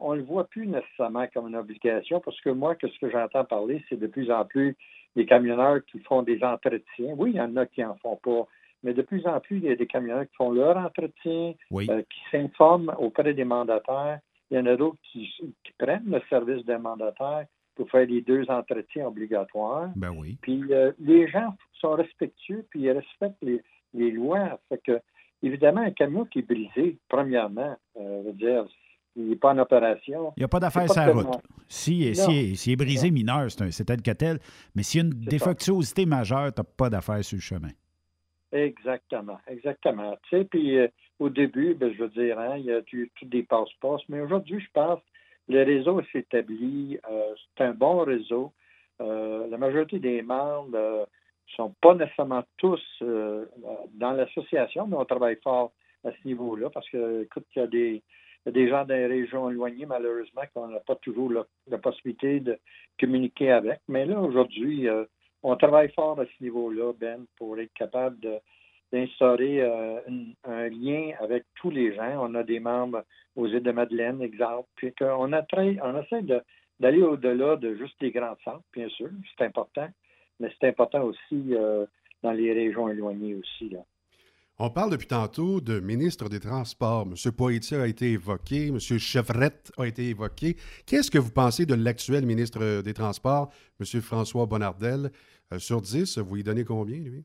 on 0.00 0.12
ne 0.12 0.18
le 0.18 0.24
voit 0.24 0.44
plus 0.44 0.66
nécessairement 0.66 1.26
comme 1.32 1.48
une 1.48 1.56
obligation 1.56 2.20
parce 2.20 2.40
que 2.40 2.50
moi, 2.50 2.74
que 2.74 2.88
ce 2.88 2.98
que 2.98 3.10
j'entends 3.10 3.44
parler, 3.44 3.84
c'est 3.88 3.98
de 3.98 4.06
plus 4.06 4.30
en 4.30 4.44
plus 4.44 4.76
des 5.16 5.26
camionneurs 5.26 5.84
qui 5.86 5.98
font 6.00 6.22
des 6.22 6.42
entretiens. 6.42 7.14
Oui, 7.16 7.32
il 7.34 7.36
y 7.36 7.40
en 7.40 7.56
a 7.56 7.66
qui 7.66 7.82
n'en 7.82 7.96
font 7.96 8.16
pas, 8.16 8.46
mais 8.82 8.94
de 8.94 9.02
plus 9.02 9.26
en 9.26 9.40
plus, 9.40 9.58
il 9.58 9.64
y 9.64 9.70
a 9.70 9.76
des 9.76 9.86
camionneurs 9.86 10.26
qui 10.26 10.36
font 10.36 10.52
leur 10.52 10.76
entretien, 10.76 11.54
euh, 11.72 12.02
qui 12.02 12.20
s'informent 12.30 12.94
auprès 12.98 13.34
des 13.34 13.44
mandataires. 13.44 14.20
Il 14.50 14.56
y 14.56 14.60
en 14.60 14.66
a 14.66 14.76
d'autres 14.76 14.98
qui, 15.12 15.30
prennent 15.78 16.10
le 16.10 16.20
service 16.28 16.64
des 16.64 16.78
mandataires 16.78 17.46
pour 17.76 17.88
faire 17.90 18.06
les 18.06 18.20
deux 18.20 18.44
entretiens 18.48 19.06
obligatoires. 19.06 19.90
Ben 19.96 20.10
oui. 20.10 20.38
Puis 20.42 20.62
euh, 20.70 20.92
les 20.98 21.28
gens 21.28 21.54
sont 21.80 21.92
respectueux, 21.92 22.66
puis 22.70 22.80
ils 22.80 22.90
respectent 22.90 23.42
les, 23.42 24.10
lois. 24.10 24.58
Fait 24.68 24.80
que, 24.82 25.00
évidemment, 25.42 25.82
un 25.82 25.90
camion 25.90 26.24
qui 26.24 26.40
est 26.40 26.42
brisé, 26.42 26.98
premièrement, 27.08 27.76
euh, 27.96 28.22
veut 28.24 28.32
dire, 28.32 28.66
il 29.16 29.28
n'est 29.28 29.36
pas 29.36 29.52
en 29.52 29.58
opération. 29.58 30.32
Il 30.36 30.40
n'y 30.40 30.44
a 30.44 30.48
pas 30.48 30.60
d'affaire 30.60 30.90
sur 30.90 31.00
la 31.00 31.12
route. 31.12 31.40
Si, 31.68 32.14
si, 32.14 32.56
si, 32.56 32.72
est 32.72 32.76
brisé 32.76 33.10
mineur, 33.10 33.50
c'est 33.50 33.84
tel 33.84 34.02
que 34.02 34.10
tel. 34.12 34.38
Mais 34.74 34.82
s'il 34.82 35.00
y 35.00 35.04
a 35.04 35.06
une 35.06 35.20
défectuosité 35.20 36.06
majeure, 36.06 36.52
tu 36.52 36.60
n'as 36.60 36.64
pas 36.64 36.90
d'affaire 36.90 37.22
sur 37.24 37.36
le 37.36 37.42
chemin. 37.42 37.70
Exactement, 38.52 39.38
exactement. 39.46 40.16
Tu 40.28 40.38
sais, 40.38 40.44
puis 40.44 40.78
euh, 40.78 40.88
au 41.20 41.28
début, 41.28 41.74
ben, 41.74 41.92
je 41.92 42.02
veux 42.02 42.08
dire, 42.08 42.38
hein, 42.38 42.56
il 42.56 42.64
y 42.64 42.72
a 42.72 42.82
tout 42.82 43.06
des 43.26 43.44
passe-passe, 43.44 44.02
mais 44.08 44.20
aujourd'hui, 44.20 44.60
je 44.60 44.66
pense, 44.72 45.00
le 45.48 45.62
réseau 45.62 46.02
s'établit, 46.12 46.98
euh, 47.10 47.34
c'est 47.56 47.64
un 47.64 47.74
bon 47.74 48.00
réseau. 48.00 48.52
Euh, 49.00 49.46
la 49.48 49.56
majorité 49.56 50.00
des 50.00 50.22
membres 50.22 50.76
ne 50.76 51.04
sont 51.56 51.74
pas 51.80 51.94
nécessairement 51.94 52.42
tous 52.56 52.80
dans 53.00 54.12
l'association, 54.12 54.86
mais 54.88 54.96
on 54.96 55.04
travaille 55.04 55.38
fort 55.42 55.72
à 56.04 56.10
ce 56.10 56.26
niveau-là 56.26 56.70
parce 56.70 56.88
que, 56.90 57.22
écoute, 57.22 57.46
il 57.54 57.58
y 57.60 57.62
a 57.62 57.66
des, 57.66 58.02
il 58.44 58.48
y 58.48 58.50
a 58.50 58.52
des 58.52 58.68
gens 58.68 58.84
les 58.88 59.06
régions 59.06 59.50
éloignées, 59.50 59.86
malheureusement, 59.86 60.42
qu'on 60.54 60.68
n'a 60.68 60.80
pas 60.80 60.96
toujours 60.96 61.30
la, 61.30 61.78
possibilité 61.78 62.40
de 62.40 62.58
communiquer 62.98 63.50
avec. 63.50 63.80
Mais 63.88 64.06
là, 64.06 64.18
aujourd'hui, 64.20 64.88
euh, 64.88 65.04
on 65.42 65.56
travaille 65.56 65.90
fort 65.92 66.18
à 66.20 66.24
ce 66.24 66.42
niveau-là, 66.42 66.92
Ben, 66.98 67.26
pour 67.36 67.58
être 67.58 67.72
capable 67.74 68.18
d'instaurer 68.92 69.60
euh, 69.60 70.00
un 70.44 70.68
lien 70.68 71.12
avec 71.20 71.44
tous 71.56 71.70
les 71.70 71.94
gens. 71.94 72.16
On 72.18 72.34
a 72.34 72.42
des 72.42 72.60
membres 72.60 73.04
aux 73.36 73.46
îles 73.46 73.62
de 73.62 73.72
Madeleine, 73.72 74.22
exemple, 74.22 74.68
puis 74.76 74.92
qu'on 74.94 75.32
on 75.32 76.02
essaie 76.02 76.22
d'aller 76.80 77.02
au-delà 77.02 77.56
de 77.56 77.74
juste 77.76 78.00
les 78.00 78.10
grands 78.10 78.36
centres, 78.44 78.64
bien 78.72 78.88
sûr, 78.88 79.10
c'est 79.36 79.44
important, 79.44 79.88
mais 80.40 80.50
c'est 80.58 80.68
important 80.68 81.02
aussi 81.02 81.54
euh, 81.54 81.86
dans 82.22 82.32
les 82.32 82.52
régions 82.52 82.88
éloignées 82.88 83.34
aussi. 83.34 83.68
Là. 83.68 83.80
On 84.62 84.68
parle 84.68 84.90
depuis 84.90 85.06
tantôt 85.06 85.62
de 85.62 85.80
ministre 85.80 86.28
des 86.28 86.38
Transports. 86.38 87.06
M. 87.06 87.32
Poitier 87.32 87.78
a 87.78 87.86
été 87.86 88.10
évoqué, 88.12 88.66
M. 88.66 88.78
Chevrette 88.78 89.72
a 89.78 89.86
été 89.86 90.10
évoqué. 90.10 90.56
Qu'est-ce 90.84 91.10
que 91.10 91.16
vous 91.16 91.30
pensez 91.30 91.64
de 91.64 91.74
l'actuel 91.74 92.26
ministre 92.26 92.82
des 92.82 92.92
Transports, 92.92 93.50
M. 93.80 94.02
François 94.02 94.44
Bonnardel? 94.44 95.12
Euh, 95.50 95.58
sur 95.58 95.80
10, 95.80 96.18
vous 96.18 96.34
lui 96.34 96.42
donnez 96.42 96.64
combien, 96.64 96.98
lui? 96.98 97.24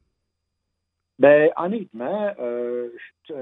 Bien, 1.19 1.49
honnêtement, 1.57 2.33
euh, 2.39 2.91
tu 3.25 3.33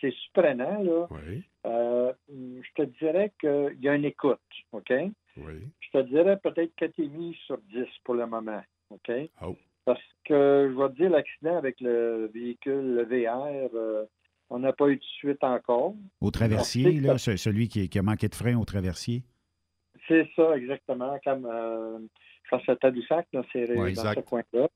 c'est 0.00 0.10
surprenant, 0.10 0.82
là. 0.82 1.08
Oui. 1.10 1.44
Euh, 1.66 2.10
je 2.30 2.72
te 2.74 2.88
dirais 3.00 3.34
qu'il 3.38 3.82
y 3.82 3.88
a 3.90 3.96
une 3.96 4.06
écoute, 4.06 4.40
OK? 4.72 4.90
Oui. 5.36 5.68
Je 5.80 5.90
te 5.90 6.02
dirais 6.04 6.38
peut-être 6.38 6.72
4,5 6.78 7.36
sur 7.44 7.58
10 7.70 7.86
pour 8.02 8.14
le 8.14 8.26
moment, 8.26 8.62
OK? 8.88 9.12
Oh. 9.42 9.56
Parce 9.88 10.02
que, 10.26 10.70
je 10.70 10.78
vais 10.78 10.88
te 10.90 10.96
dire, 10.96 11.08
l'accident 11.08 11.56
avec 11.56 11.80
le 11.80 12.30
véhicule, 12.34 12.94
le 12.94 13.04
VR, 13.04 13.70
euh, 13.74 14.04
on 14.50 14.58
n'a 14.58 14.74
pas 14.74 14.88
eu 14.88 14.96
de 14.96 15.02
suite 15.02 15.42
encore. 15.42 15.94
Au 16.20 16.30
traversier, 16.30 17.00
là, 17.00 17.16
celui 17.16 17.68
qui, 17.68 17.98
a 17.98 18.02
manqué 18.02 18.28
de 18.28 18.34
frein 18.34 18.58
au 18.58 18.66
traversier? 18.66 19.22
C'est 20.06 20.28
ça, 20.36 20.54
exactement. 20.58 21.18
Comme, 21.24 21.48
euh, 21.50 22.00
pense 22.50 22.68
à 22.68 22.76
Tadoussac, 22.76 23.28
c'est 23.50 23.66
dans 23.66 23.94
ce 23.94 24.20
coin-là. 24.20 24.68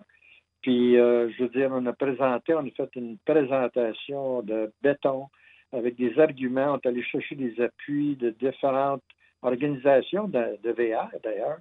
Puis, 0.63 0.97
euh, 0.97 1.29
je 1.37 1.43
veux 1.43 1.51
dire, 1.51 1.69
on 1.73 1.85
a 1.85 1.93
présenté, 1.93 2.55
on 2.55 2.61
a 2.61 2.71
fait 2.71 2.97
une 2.97 3.19
présentation 3.19 4.41
de 4.41 4.73
béton 4.81 5.27
avec 5.73 5.97
des 5.97 6.19
arguments. 6.19 6.73
On 6.73 6.79
est 6.79 6.87
allé 6.87 7.03
chercher 7.03 7.35
des 7.35 7.61
appuis 7.61 8.17
de 8.17 8.31
différentes 8.31 9.05
organisations 9.43 10.27
de, 10.27 10.59
de 10.63 10.71
VR, 10.71 11.11
d'ailleurs, 11.23 11.59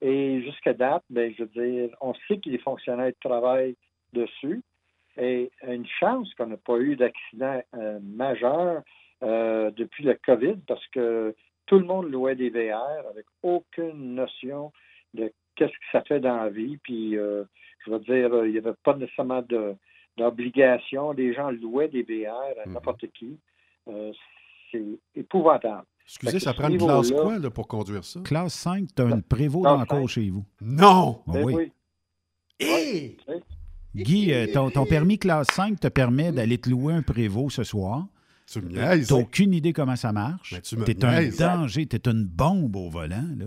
et 0.00 0.42
jusqu'à 0.42 0.72
date, 0.72 1.04
ben, 1.10 1.32
je 1.36 1.44
veux 1.44 1.50
dire, 1.50 1.96
on 2.00 2.14
sait 2.26 2.38
que 2.38 2.48
les 2.48 2.58
fonctionnaires 2.58 3.12
travaillent 3.20 3.76
dessus. 4.12 4.62
Et 5.18 5.50
une 5.66 5.86
chance 5.86 6.32
qu'on 6.34 6.46
n'a 6.46 6.56
pas 6.56 6.78
eu 6.78 6.96
d'accident 6.96 7.60
euh, 7.74 7.98
majeur 8.02 8.82
euh, 9.22 9.70
depuis 9.72 10.04
le 10.04 10.14
COVID 10.24 10.56
parce 10.66 10.86
que 10.88 11.34
tout 11.66 11.78
le 11.78 11.84
monde 11.84 12.10
louait 12.10 12.36
des 12.36 12.48
VR 12.48 13.06
avec 13.10 13.26
aucune 13.42 14.14
notion 14.14 14.72
de 15.12 15.32
qu'est-ce 15.56 15.72
que 15.72 15.90
ça 15.92 16.02
fait 16.02 16.20
dans 16.20 16.36
la 16.36 16.48
vie. 16.48 16.78
Puis, 16.78 17.18
euh, 17.18 17.44
je 17.84 17.90
veux 17.90 17.98
dire, 18.00 18.44
il 18.44 18.52
n'y 18.52 18.58
avait 18.58 18.72
pas 18.82 18.94
nécessairement 18.94 19.44
d'obligation. 20.16 21.12
Les 21.12 21.34
gens 21.34 21.50
louaient 21.50 21.88
des 21.88 22.02
VR 22.02 22.58
à 22.62 22.66
Mhm. 22.66 22.74
n'importe 22.74 23.06
qui. 23.12 23.38
Euh, 23.88 24.12
c'est 24.70 24.84
épouvantable. 25.14 25.84
Excusez, 26.10 26.40
ça 26.40 26.52
prend 26.54 26.68
une 26.68 26.78
classe 26.78 27.10
quoi 27.12 27.38
là, 27.38 27.50
pour 27.50 27.68
conduire 27.68 28.04
ça? 28.04 28.20
Classe 28.20 28.54
5, 28.54 28.88
tu 28.94 29.02
as 29.02 29.06
une 29.06 29.22
prévôt 29.22 29.62
dans 29.62 29.84
cours 29.86 30.00
cinq. 30.00 30.06
chez 30.08 30.30
vous. 30.30 30.44
Non! 30.60 31.22
Ah 31.28 31.32
Ben 31.34 31.44
oui. 31.44 31.54
oui. 31.54 31.72
Hé! 32.58 33.16
Guy, 33.94 34.32
euh, 34.32 34.46
ton, 34.52 34.70
ton 34.70 34.86
permis 34.86 35.18
classe 35.18 35.48
5 35.52 35.80
te 35.80 35.88
permet 35.88 36.30
d'aller 36.32 36.58
te 36.58 36.68
louer 36.70 36.94
un 36.94 37.02
prévôt 37.02 37.50
ce 37.50 37.64
soir. 37.64 38.06
Tu 38.46 38.60
me 38.60 38.68
niaises. 38.70 39.08
Tu 39.08 39.14
n'as 39.14 39.20
aucune 39.20 39.52
idée 39.54 39.72
comment 39.72 39.96
ça 39.96 40.12
marche. 40.12 40.52
Mais 40.52 40.60
tu 40.60 40.76
me 40.76 40.84
Tu 40.84 40.90
es 40.92 41.04
un 41.04 41.20
niaises. 41.20 41.36
danger, 41.38 41.86
tu 41.86 41.96
es 41.96 42.10
une 42.10 42.24
bombe 42.24 42.74
au 42.76 42.88
volant. 42.90 43.26
Là. 43.36 43.46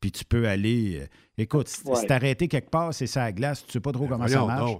Puis 0.00 0.10
tu 0.12 0.24
peux 0.24 0.48
aller. 0.48 1.00
euh, 1.02 1.06
écoute, 1.38 1.68
si 1.68 1.86
Ouais. 1.86 1.96
si 1.96 2.06
t'arrêté 2.06 2.48
quelque 2.48 2.70
part, 2.70 2.92
c'est 2.92 3.06
ça 3.06 3.30
glace, 3.32 3.64
tu 3.64 3.72
sais 3.72 3.80
pas 3.80 3.92
trop 3.92 4.04
Ben 4.04 4.10
comment 4.10 4.28
ça 4.28 4.44
marche. 4.44 4.72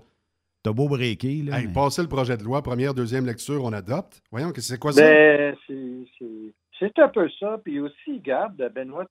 T'as 0.63 0.73
beau 0.73 0.89
breaker. 0.89 1.43
Là, 1.45 1.61
Hey, 1.61 1.67
mais- 1.67 1.73
passer 1.75 2.01
le 2.03 2.09
projet 2.09 2.37
de 2.39 2.43
loi, 2.43 2.63
première, 2.63 2.95
deuxième 2.95 3.27
lecture, 3.27 3.63
on 3.65 3.73
adopte. 3.73 4.23
Voyons, 4.31 4.51
que 4.53 4.61
c'est 4.63 4.79
quoi 4.79 4.93
ça? 4.93 5.03
Ben, 5.03 5.55
c'est- 5.67 6.55
c'est 6.79 6.99
un 6.99 7.09
peu 7.09 7.29
ça. 7.41 7.59
Puis 7.65 7.81
aussi, 7.81 8.21
garde, 8.21 8.57
Benoît, 8.75 9.07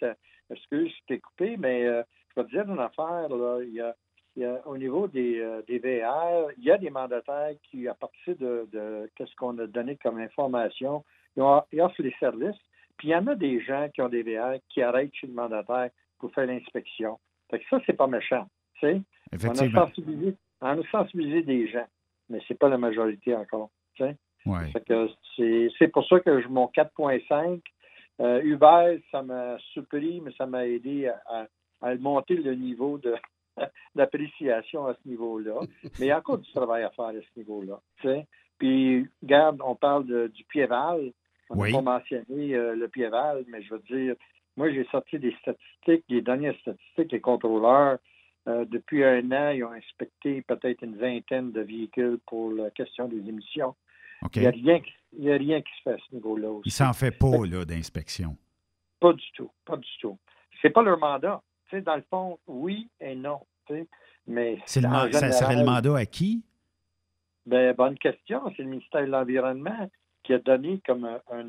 excuse, 0.50 0.92
je 0.92 1.06
t'ai 1.08 1.20
coupé, 1.20 1.58
mais 1.58 1.86
euh, 1.86 2.04
je 2.36 2.42
vais 2.42 2.48
te 2.48 2.52
dire 2.52 2.70
une 2.70 2.80
affaire. 2.80 3.30
Là. 3.30 3.60
Il, 3.64 3.74
y 3.74 3.82
a, 3.82 3.96
il 4.36 4.44
y 4.44 4.46
a- 4.46 4.62
au 4.68 4.78
niveau 4.78 5.08
des, 5.08 5.40
euh, 5.40 5.62
des 5.68 5.80
VR, 5.80 6.52
il 6.58 6.64
y 6.64 6.72
a 6.72 6.78
des 6.78 6.90
mandataires 6.90 7.54
qui, 7.64 7.88
à 7.88 7.94
partir 7.94 8.36
de, 8.38 8.68
de 8.72 9.10
ce 9.20 9.36
qu'on 9.36 9.58
a 9.60 9.68
donné 9.68 9.98
comme 9.98 10.20
information, 10.20 11.04
ils, 11.36 11.42
ont- 11.42 11.64
ils 11.72 11.82
offrent 11.82 12.02
les 12.02 12.16
services. 12.20 12.60
Puis 12.98 13.08
il 13.08 13.12
y 13.12 13.16
en 13.16 13.26
a 13.28 13.36
des 13.36 13.60
gens 13.62 13.88
qui 13.94 14.02
ont 14.02 14.10
des 14.10 14.24
VR 14.24 14.56
qui 14.70 14.82
arrêtent 14.82 15.14
chez 15.16 15.28
le 15.28 15.34
mandataire 15.34 15.90
pour 16.20 16.32
faire 16.34 16.46
l'inspection. 16.46 17.20
Fait 17.50 17.60
que 17.60 17.66
ça, 17.70 17.80
c'est 17.86 17.94
pas 17.98 18.08
méchant. 18.08 18.48
tu 18.80 18.88
sais. 18.88 19.02
On 19.48 19.52
a, 19.52 19.56
sensibilisé, 19.88 20.36
on 20.62 20.80
a 20.82 20.88
sensibilisé 20.92 21.42
des 21.42 21.68
gens, 21.68 21.88
mais 22.30 22.40
c'est 22.48 22.58
pas 22.58 22.70
la 22.70 22.78
majorité 22.78 23.36
encore. 23.36 23.70
tu 23.96 24.04
sais. 24.04 24.16
Ouais. 24.46 24.72
C'est 25.78 25.88
pour 25.88 26.06
ça 26.08 26.20
que 26.20 26.42
je, 26.42 26.48
mon 26.48 26.66
4.5, 26.68 27.62
euh, 28.22 28.42
Uber, 28.44 29.02
ça 29.12 29.22
m'a 29.24 29.58
surpris, 29.74 30.22
mais 30.22 30.32
ça 30.38 30.46
m'a 30.46 30.68
aidé 30.68 31.08
à, 31.08 31.22
à- 31.28 31.48
à 31.82 31.96
monter 31.96 32.36
le 32.36 32.54
niveau 32.56 32.98
de 32.98 33.16
d'appréciation 33.96 34.86
à 34.88 34.94
ce 34.96 35.08
niveau-là. 35.08 35.60
Mais 36.00 36.06
il 36.06 36.08
y 36.08 36.12
a 36.12 36.18
encore 36.20 36.38
du 36.40 36.52
travail 36.52 36.84
à 36.84 36.90
faire 36.92 37.06
à 37.06 37.14
ce 37.14 37.40
niveau-là. 37.40 37.80
Puis, 38.58 39.08
regarde, 39.22 39.60
on 39.64 39.76
parle 39.76 40.06
de- 40.06 40.28
du 40.28 40.44
piéval. 40.46 41.12
On 41.50 41.56
n'a 41.56 41.62
Oui. 41.62 41.72
pas 41.74 41.82
mentionné 41.82 42.56
euh, 42.56 42.76
le 42.76 42.88
piéval, 42.88 43.44
mais 43.48 43.62
je 43.62 43.74
veux 43.74 43.82
dire, 43.90 44.16
moi, 44.56 44.72
j'ai 44.72 44.86
sorti 44.86 45.20
des 45.20 45.36
statistiques, 45.42 46.06
des 46.10 46.22
dernières 46.22 46.56
statistiques, 46.60 47.12
les 47.12 47.22
contrôleurs. 47.22 47.98
euh, 48.48 48.66
depuis 48.66 49.06
un 49.06 49.32
an, 49.32 49.52
ils 49.52 49.64
ont 49.64 49.72
inspecté 49.72 50.42
peut-être 50.42 50.82
une 50.84 50.98
vingtaine 50.98 51.54
de 51.54 51.62
véhicules 51.62 52.20
pour 52.28 52.52
la 52.52 52.72
question 52.72 53.08
des 53.08 53.20
émissions. 53.30 53.74
Il 54.36 54.42
n'y 54.42 54.48
a, 54.48 54.52
rien 54.52 54.80
qui- 54.80 54.94
il 55.18 55.24
y 55.26 55.32
a 55.32 55.36
rien 55.38 55.62
qui 55.62 55.72
se 55.78 55.82
fait 55.84 55.94
à 55.94 55.98
ce 56.10 56.16
niveau-là 56.16 56.50
aussi. 56.52 56.70
Il 56.70 56.72
s'en 56.72 56.94
fait 56.94 57.12
pas 57.12 57.46
là, 57.46 57.66
d'inspection. 57.66 58.36
Pas 59.00 59.14
du 59.14 59.32
tout. 59.36 59.52
Pas 59.66 59.78
du 59.78 59.90
tout. 60.00 60.18
C'est 60.62 60.70
pas 60.70 60.82
leur 60.84 60.98
mandat. 60.98 61.42
Dans 61.72 61.96
le 61.96 62.04
fond, 62.10 62.38
oui 62.48 62.88
et 63.02 63.16
non. 63.16 63.40
Mais 64.28 64.60
C'est 64.66 64.80
le 64.82 64.90
man- 64.90 65.12
ça 65.12 65.20
général, 65.22 65.34
serait 65.34 65.56
le 65.56 65.66
mandat 65.66 65.98
à 65.98 66.06
qui? 66.06 66.44
Ben, 67.48 67.74
bonne 67.74 67.98
question. 67.98 68.42
C'est 68.56 68.62
le 68.64 68.70
ministère 68.70 69.02
de 69.02 69.08
l'Environnement 69.12 69.90
qui 70.24 70.34
a 70.34 70.40
donné 70.40 70.80
comme 70.86 71.04
un, 71.06 71.20
un, 71.32 71.46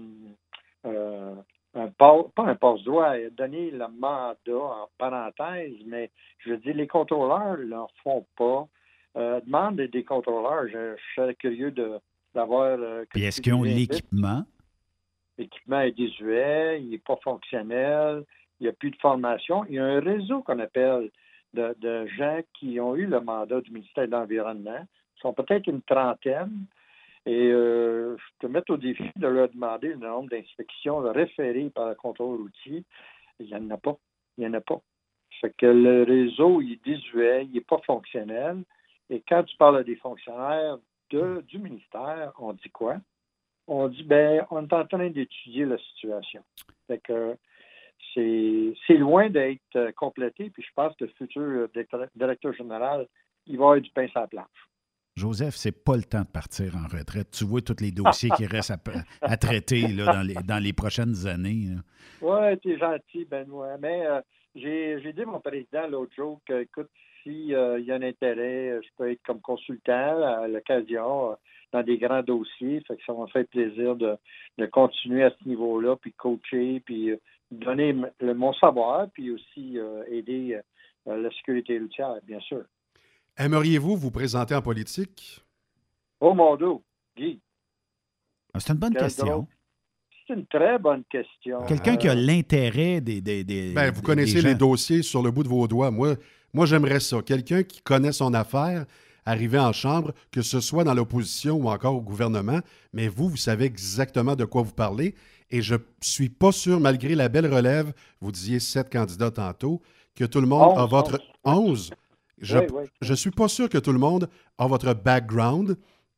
euh, 0.87 1.35
un 1.75 1.89
pas, 1.89 2.17
un 2.39 2.55
passe-droit, 2.57 3.17
il 3.19 3.27
a 3.27 3.31
donné 3.31 3.71
le 3.71 3.87
mandat 3.89 4.35
en 4.49 4.89
parenthèse, 4.99 5.75
mais 5.87 6.11
je 6.39 6.51
veux 6.51 6.57
dire, 6.59 6.75
les 6.75 6.87
contrôleurs 6.89 7.59
ne 7.59 7.65
l'en 7.65 7.89
font 8.03 8.27
pas. 8.37 8.67
Euh, 9.17 9.41
demande 9.43 9.77
des 9.77 10.05
contrôleurs, 10.05 10.67
je, 10.69 10.97
je 10.97 11.15
serais 11.15 11.35
curieux 11.37 11.71
de 11.71 12.01
d'avoir. 12.35 12.79
euh, 12.79 13.05
Puis 13.11 13.25
est-ce 13.25 13.41
qu'ils 13.41 13.55
ont 13.55 13.63
l'équipement? 13.63 14.45
L'équipement 15.39 15.81
est 15.81 15.93
désuet, 15.93 16.81
il 16.81 16.91
n'est 16.91 16.99
pas 16.99 17.17
fonctionnel, 17.23 18.25
il 18.61 18.65
n'y 18.65 18.69
a 18.69 18.73
plus 18.73 18.91
de 18.91 18.97
formation. 18.97 19.65
Il 19.69 19.75
y 19.75 19.79
a 19.79 19.85
un 19.85 20.01
réseau 20.01 20.43
qu'on 20.43 20.59
appelle 20.61 21.11
de, 21.55 21.75
de 21.81 22.07
gens 22.07 22.41
qui 22.55 22.79
ont 22.81 22.95
eu 22.95 23.07
le 23.07 23.21
mandat 23.21 23.61
du 23.61 23.73
ministère 23.73 24.07
de 24.07 24.13
l'Environnement. 24.13 24.87
Ils 25.17 25.21
sont 25.21 25.33
peut-être 25.33 25.67
une 25.67 25.83
trentaine. 25.83 26.67
Et 27.27 27.51
euh, 27.51 28.17
je 28.17 28.25
te 28.41 28.47
mets 28.47 28.63
au 28.69 28.77
défi 28.77 29.11
de 29.17 29.27
leur 29.27 29.49
demander 29.49 29.89
le 29.89 29.97
nombre 29.97 30.29
d'inspections 30.29 30.99
référées 30.99 31.71
par 31.75 31.89
le 31.89 31.95
contrôle 31.95 32.37
routier. 32.37 32.85
Il 33.41 33.47
n'y 33.47 33.55
en 33.55 33.71
a 33.71 33.79
pas. 33.79 33.97
Il 34.37 34.43
n'y 34.43 34.47
en 34.47 34.55
a 34.55 34.61
pas. 34.61 34.81
Fait 35.41 35.53
que 35.57 35.67
le 35.67 36.03
réseau, 36.05 36.61
il 36.61 36.75
est 36.75 36.85
désuet, 36.85 37.47
il 37.47 37.53
n'est 37.53 37.61
pas 37.61 37.81
fonctionnel. 37.87 38.63
Et 39.11 39.23
quand 39.27 39.43
tu 39.43 39.57
parles 39.57 39.79
à 39.79 39.83
des 39.83 39.97
fonctionnaires 39.97 40.79
de- 41.15 41.41
du 41.43 41.59
ministère, 41.59 42.33
on 42.39 42.53
dit 42.53 42.71
quoi? 42.71 42.97
On 43.67 43.89
dit, 43.89 44.03
ben, 44.03 44.45
on 44.51 44.63
est 44.67 44.73
en 44.73 44.87
train 44.87 45.09
d'étudier 45.11 45.65
la 45.65 45.79
situation. 45.79 46.43
Fait 46.87 46.99
que 46.99 47.37
c'est 48.15 48.97
loin 48.99 49.29
d'être 49.31 49.61
euh, 49.77 49.91
complété, 49.93 50.51
puis 50.51 50.63
je 50.63 50.73
pense 50.75 50.95
que 50.97 51.05
le 51.05 51.11
futur 51.19 51.43
euh, 51.43 51.69
directeur- 51.75 52.53
général, 52.55 53.09
il 53.47 53.57
va 53.59 53.65
avoir 53.65 53.81
du 53.81 53.91
pain 53.91 54.07
sur 54.09 54.21
la 54.21 54.27
planche. 54.29 54.69
Joseph, 55.17 55.55
c'est 55.55 55.85
pas 55.85 55.97
le 55.97 56.03
temps 56.03 56.23
de 56.23 56.27
partir 56.27 56.75
en 56.77 56.87
retraite. 56.89 57.31
Tu 57.31 57.45
vois 57.45 57.61
tous 57.61 57.81
les 57.81 57.93
dossiers 57.93 58.31
qui 58.37 58.47
restent 58.47 58.73
à, 58.73 58.79
à 59.23 59.37
traiter 59.37 59.89
là, 59.89 60.13
dans, 60.13 60.23
les, 60.23 60.35
dans 60.35 60.63
les 60.63 60.73
prochaines 60.73 61.27
années. 61.27 61.69
Oui, 62.21 62.59
t'es 62.63 62.77
gentil, 62.79 63.25
Benoît. 63.25 63.77
Mais 63.79 64.05
euh, 64.07 64.21
j'ai 64.57 65.01
j'ai 65.03 65.13
dit 65.13 65.23
à 65.23 65.27
mon 65.27 65.41
président 65.41 65.87
l'autre 65.87 66.15
jour 66.15 66.41
que, 66.47 66.63
écoute, 66.63 66.91
s'il 67.25 67.47
y 67.49 67.55
a 67.57 67.75
un 67.95 68.03
intérêt, 68.03 68.71
euh, 68.71 68.81
je 68.83 68.89
peux 68.97 69.11
être 69.11 69.23
comme 69.27 69.41
consultant 69.41 70.23
à 70.23 70.47
l'occasion 70.47 71.33
euh, 71.33 71.35
dans 71.73 71.83
des 71.83 71.99
grands 71.99 72.23
dossiers. 72.23 72.81
Fait 72.87 72.97
que 72.97 73.03
ça 73.05 73.13
m'a 73.13 73.27
fait 73.27 73.45
plaisir 73.45 73.97
de, 73.97 74.17
de 74.59 74.67
continuer 74.67 75.25
à 75.25 75.31
ce 75.31 75.49
niveau-là, 75.49 75.97
puis 75.97 76.13
coacher, 76.13 76.81
puis 76.85 77.11
euh, 77.11 77.17
donner 77.51 77.97
le, 78.21 78.35
mon 78.35 78.53
savoir, 78.53 79.09
puis 79.13 79.31
aussi 79.33 79.79
euh, 79.79 80.05
aider 80.09 80.61
euh, 81.09 81.17
la 81.17 81.31
sécurité 81.31 81.79
routière, 81.79 82.15
bien 82.25 82.41
sûr. 82.41 82.63
Aimeriez-vous 83.37 83.97
vous 83.97 84.11
présenter 84.13 84.55
en 84.55 84.63
politique? 84.63 85.41
Oh 86.21 86.35
mon 86.35 86.55
Dieu, 86.57 86.69
Guy, 87.17 87.41
Ah, 88.55 88.61
C'est 88.61 88.73
une 88.73 88.79
bonne 88.79 88.93
Quel 88.93 89.03
question. 89.03 89.27
drôle. 89.27 89.45
c'est 90.27 90.35
une 90.35 90.47
très 90.47 90.79
bonne 90.79 91.03
question. 91.11 91.65
Quelqu'un 91.67 91.97
qui 91.97 92.09
a 92.09 92.13
Euh, 92.13 92.15
l'intérêt 92.15 93.01
des, 93.01 93.21
des, 93.21 93.43
des- 93.45 93.73
Ben, 93.75 93.91
vous 93.91 94.01
des 94.01 94.07
connaissez 94.07 94.41
gens. 94.41 94.49
les 94.49 94.55
dossiers 94.55 95.03
sur 95.03 95.23
le 95.23 95.31
bout 95.33 95.43
de 95.43 95.49
vos 95.49 95.67
doigts. 95.67 95.91
Moi, 95.91 96.15
moi 96.55 96.65
j'aimerais 96.65 97.01
ça. 97.01 97.21
Quelqu'un 97.21 97.63
qui 97.63 97.83
connaît 97.83 98.13
son 98.13 98.33
affaire, 98.33 98.87
arriver 99.27 99.59
en 99.59 99.73
chambre, 99.73 100.15
que 100.31 100.41
ce 100.41 100.61
soit 100.61 100.85
dans 100.85 100.95
l'opposition 100.95 101.57
ou 101.57 101.69
encore 101.69 101.95
au 101.95 102.01
gouvernement, 102.01 102.61
mais 102.93 103.09
vous, 103.09 103.29
vous 103.29 103.37
savez 103.37 103.65
exactement 103.65 104.37
de 104.37 104.45
quoi 104.45 104.63
vous 104.63 104.73
parlez. 104.73 105.15
Et 105.51 105.61
je 105.63 105.75
suis 106.01 106.31
pas 106.31 106.53
sûr, 106.53 106.81
malgré 106.81 107.15
la 107.15 107.29
belle 107.29 107.53
relève, 107.53 107.93
vous 108.21 108.33
disiez 108.33 108.61
sept 108.61 108.91
candidats 108.91 109.31
tantôt, 109.31 109.83
que 110.15 110.25
tout 110.25 110.41
le 110.41 110.47
monde 110.47 110.79
a 110.79 110.87
votre... 110.87 111.21
Onze? 111.45 111.91
Je, 112.41 112.59
Oui, 112.59 112.67
oui. 112.73 112.83
je 113.01 113.15
suis 113.15 113.31
pas 113.31 113.49
sûr 113.49 113.69
que 113.69 113.79
tout 113.79 113.93
le 113.93 113.99
monde 113.99 114.29
a 114.59 114.67
votre 114.67 114.93
background 114.95 115.77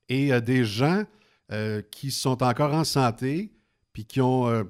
et 0.08 0.32
euh, 0.32 0.40
des 0.40 0.64
gens 0.64 1.04
euh, 1.52 1.82
qui 1.90 2.10
sont 2.10 2.42
encore 2.42 2.72
en 2.72 2.84
santé 2.84 3.52
puis 3.92 4.04
qui 4.04 4.20
ont, 4.20 4.48
euh, 4.48 4.64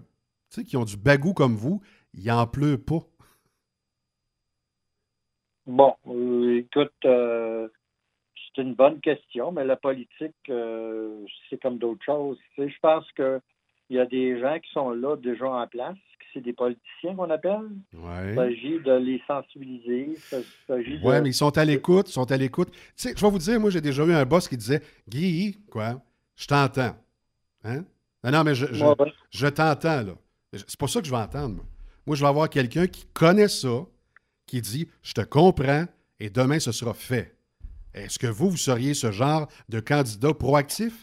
qui 0.66 0.76
ont 0.76 0.84
du 0.84 0.96
bagou 0.96 1.32
comme 1.32 1.56
vous, 1.56 1.80
il 2.14 2.30
en 2.30 2.46
pleut 2.46 2.78
pas. 2.78 3.06
Bon, 5.66 5.94
euh, 6.06 6.58
écoute, 6.58 6.92
euh, 7.04 7.68
c'est 8.54 8.62
une 8.62 8.74
bonne 8.74 9.00
question, 9.00 9.50
mais 9.50 9.64
la 9.64 9.76
politique, 9.76 10.34
euh, 10.48 11.24
c'est 11.50 11.60
comme 11.60 11.78
d'autres 11.78 12.04
choses. 12.04 12.38
Tu 12.54 12.62
sais, 12.62 12.68
je 12.68 12.78
pense 12.80 13.04
qu'il 13.12 13.40
y 13.90 13.98
a 13.98 14.06
des 14.06 14.40
gens 14.40 14.58
qui 14.60 14.70
sont 14.72 14.90
là 14.90 15.16
déjà 15.16 15.48
en 15.48 15.66
place, 15.66 15.96
c'est 16.32 16.40
des 16.40 16.52
politiciens 16.52 17.16
qu'on 17.16 17.30
appelle. 17.30 17.68
Il 17.92 18.34
s'agit 18.34 18.78
de 18.80 18.92
les 18.92 19.20
sensibiliser. 19.26 20.16
De... 20.68 21.04
Ouais, 21.04 21.20
mais 21.20 21.30
ils 21.30 21.34
sont 21.34 21.56
à 21.56 21.64
l'écoute, 21.64 22.08
ils 22.10 22.12
sont 22.12 22.30
à 22.30 22.36
l'écoute. 22.36 22.70
Tu 22.70 22.78
sais, 22.94 23.14
je 23.16 23.24
vais 23.24 23.30
vous 23.30 23.38
dire, 23.38 23.58
moi, 23.58 23.70
j'ai 23.70 23.80
déjà 23.80 24.04
eu 24.04 24.12
un 24.12 24.24
boss 24.24 24.46
qui 24.48 24.56
disait 24.56 24.82
Guy, 25.08 25.58
quoi, 25.70 26.00
je 26.36 26.46
t'entends. 26.46 26.94
Hein? 27.64 27.84
Non, 28.22 28.30
non, 28.30 28.44
mais 28.44 28.54
je, 28.54 28.66
je, 28.72 28.84
Ouais, 28.84 28.94
ouais. 28.98 29.12
je 29.30 29.46
t'entends, 29.48 30.02
là. 30.02 30.12
C'est 30.52 30.78
pas 30.78 30.86
ça 30.86 31.00
que 31.00 31.06
je 31.06 31.10
vais 31.10 31.18
entendre, 31.18 31.56
moi. 31.56 31.64
Moi, 32.06 32.16
je 32.16 32.22
vais 32.22 32.28
avoir 32.28 32.48
quelqu'un 32.48 32.86
qui 32.86 33.06
connaît 33.12 33.48
ça, 33.48 33.84
qui 34.46 34.60
dit 34.60 34.88
Je 35.02 35.12
te 35.12 35.20
comprends 35.22 35.84
et 36.18 36.30
demain, 36.30 36.58
ce 36.58 36.72
sera 36.72 36.94
fait. 36.94 37.36
Est-ce 37.94 38.18
que 38.18 38.26
vous, 38.26 38.50
vous 38.50 38.56
seriez 38.56 38.94
ce 38.94 39.10
genre 39.10 39.48
de 39.68 39.80
candidat 39.80 40.34
proactif? 40.34 41.02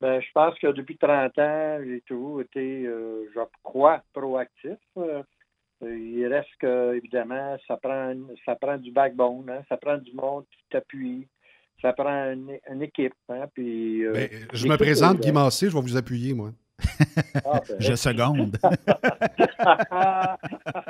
Ben, 0.00 0.20
je 0.20 0.28
pense 0.32 0.58
que 0.58 0.68
depuis 0.68 0.96
30 0.96 1.38
ans, 1.38 1.78
j'ai 1.84 2.00
toujours 2.06 2.40
été, 2.40 2.86
euh, 2.86 3.28
je 3.34 3.40
crois, 3.62 4.02
proactif. 4.14 4.78
Euh, 4.96 5.22
il 5.82 6.26
reste 6.26 6.48
que, 6.58 6.94
évidemment, 6.96 7.56
ça 7.66 7.76
prend, 7.76 8.14
ça 8.46 8.54
prend 8.54 8.78
du 8.78 8.92
backbone, 8.92 9.50
hein, 9.50 9.62
ça 9.68 9.76
prend 9.76 9.98
du 9.98 10.12
monde 10.14 10.44
qui 10.50 10.64
t'appuie, 10.70 11.28
ça 11.82 11.92
prend 11.92 12.32
une, 12.32 12.58
une 12.70 12.82
équipe. 12.82 13.14
Hein, 13.28 13.46
puis, 13.52 14.04
euh, 14.04 14.12
Ben, 14.12 14.30
je 14.52 14.66
me 14.66 14.76
présente, 14.76 15.20
Guy 15.20 15.32
Massé, 15.32 15.68
je 15.68 15.74
vais 15.74 15.82
vous 15.82 15.96
appuyer, 15.96 16.32
moi. 16.32 16.52
Ah, 17.44 17.60
ben, 17.68 17.76
Je 17.78 17.94
seconde. 17.94 18.56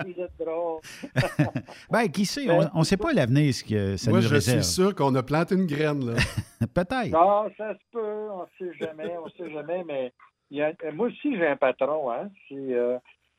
Vous 0.05 0.23
êtes 0.23 0.33
drôle. 0.39 0.81
ben, 1.91 2.09
qui 2.09 2.25
sait, 2.27 2.47
on 2.75 2.81
ne 2.81 2.85
sait 2.85 2.97
pas 2.97 3.13
l'avenir, 3.13 3.53
ce 3.55 3.65
que 3.65 3.97
ça 3.97 4.11
Moi, 4.11 4.21
nous 4.21 4.29
je 4.29 4.37
suis 4.37 4.65
sûr 4.65 4.95
qu'on 4.95 5.15
a 5.15 5.23
planté 5.23 5.55
une 5.55 5.67
graine, 5.67 6.05
là. 6.07 6.15
Peut-être. 6.75 7.11
Non, 7.11 7.51
ça 7.57 7.75
se 7.75 7.79
peut, 7.93 8.29
on 8.31 8.43
ne 8.43 8.47
sait 8.59 8.73
jamais, 8.79 9.17
on 9.19 9.27
ne 9.27 9.31
sait 9.31 9.51
jamais, 9.53 9.85
mais 9.85 10.13
il 10.51 10.59
y 10.59 10.63
a- 10.63 10.73
moi 10.93 11.07
aussi, 11.09 11.37
j'ai 11.37 11.47
un 11.47 11.57
patron, 11.57 12.11
hein. 12.11 12.29
C'est 12.49 12.55
euh, 12.75 12.99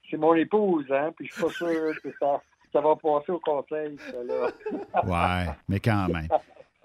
c'est 0.09 0.17
mon 0.17 0.33
épouse, 0.35 0.85
hein, 0.91 1.11
puis 1.15 1.27
je 1.27 1.33
suis 1.33 1.43
pas 1.43 1.49
sûr 1.49 1.93
que 2.03 2.09
ça, 2.19 2.41
ça 2.73 2.81
va 2.81 2.95
passer 2.95 3.31
au 3.31 3.39
conseil, 3.39 3.97
ça, 3.97 4.23
là. 4.23 4.47
Ouais, 5.45 5.51
mais 5.69 5.79
quand 5.79 6.07
même. 6.07 6.27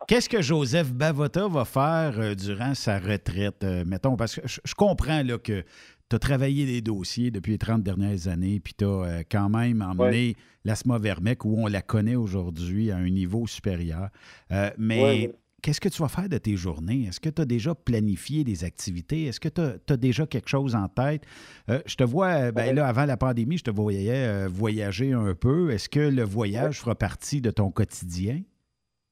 Qu'est-ce 0.08 0.28
que 0.28 0.40
Joseph 0.42 0.92
Bavota 0.92 1.48
va 1.48 1.64
faire 1.64 2.14
euh, 2.18 2.34
durant 2.34 2.74
sa 2.74 2.98
retraite, 2.98 3.64
euh, 3.64 3.84
mettons? 3.84 4.16
Parce 4.16 4.36
que 4.36 4.42
je, 4.46 4.74
comprends 4.74 5.22
là, 5.22 5.38
que 5.38 5.62
tu 6.08 6.16
as 6.16 6.18
travaillé 6.18 6.64
des 6.66 6.80
dossiers 6.80 7.30
depuis 7.30 7.52
les 7.52 7.58
30 7.58 7.82
dernières 7.82 8.28
années, 8.28 8.60
puis 8.60 8.74
tu 8.78 8.84
as 8.84 9.24
quand 9.28 9.48
même 9.48 9.82
emmené 9.82 10.36
l'asthma 10.64 10.98
vermec 10.98 11.44
où 11.44 11.56
on 11.58 11.66
la 11.66 11.82
connaît 11.82 12.14
aujourd'hui 12.14 12.90
à 12.92 12.96
un 12.98 13.08
niveau 13.10 13.46
supérieur. 13.48 14.10
Euh, 14.52 14.70
mais 14.78 14.96
Ouais, 15.02 15.02
ouais. 15.26 15.34
qu'est-ce 15.62 15.80
que 15.80 15.88
tu 15.88 16.00
vas 16.00 16.08
faire 16.08 16.28
de 16.28 16.38
tes 16.38 16.56
journées? 16.56 17.06
Est-ce 17.08 17.18
que 17.18 17.30
tu 17.30 17.42
as 17.42 17.46
déjà 17.46 17.74
planifié 17.74 18.44
des 18.44 18.62
activités? 18.62 19.24
Est-ce 19.24 19.40
que 19.40 19.48
tu 19.48 19.60
as, 19.60 19.96
déjà 19.96 20.24
quelque 20.26 20.48
chose 20.48 20.76
en 20.76 20.86
tête? 20.86 21.24
Euh, 21.68 21.80
je 21.86 21.96
te 21.96 22.04
vois, 22.04 22.28
euh, 22.28 22.52
ben 22.52 22.66
Ouais. 22.68 22.74
là, 22.74 22.86
avant 22.86 23.06
la 23.06 23.16
pandémie, 23.16 23.58
je 23.58 23.64
te 23.64 23.70
voyais 23.72 24.12
euh, 24.26 24.48
voyager 24.48 25.12
un 25.14 25.34
peu. 25.34 25.70
Est-ce 25.72 25.88
que 25.88 25.98
le 25.98 26.22
voyage 26.22 26.78
fera 26.78 26.94
partie 26.94 27.40
de 27.40 27.50
ton 27.50 27.72
quotidien? 27.72 28.42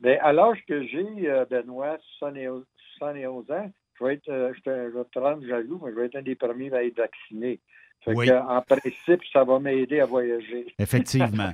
Ben, 0.04 0.18
à 0.22 0.32
l'âge 0.32 0.58
que 0.68 0.86
j'ai, 0.86 1.28
euh, 1.30 1.44
Benoît, 1.46 1.96
71, 2.18 2.64
71 2.98 3.50
ans, 3.50 3.72
je 3.98 4.04
vais 4.04 4.14
être, 4.14 4.28
euh, 4.28 4.52
je 4.54 4.60
te, 4.60 4.70
je 4.92 4.98
vais 4.98 5.04
te 5.10 5.18
rendre 5.18 5.44
jaloux, 5.46 5.80
mais 5.82 5.90
je 5.92 5.96
vais 5.96 6.06
être 6.06 6.16
un 6.16 6.22
des 6.22 6.34
premiers 6.34 6.72
à 6.72 6.84
être 6.84 6.96
vacciné. 6.98 7.58
Fait 8.04 8.12
Oui. 8.14 8.30
en 8.30 8.60
principe, 8.60 9.22
ça 9.32 9.44
va 9.44 9.58
m'aider 9.58 10.00
à 10.00 10.04
voyager. 10.06 10.66
Effectivement. 10.78 11.50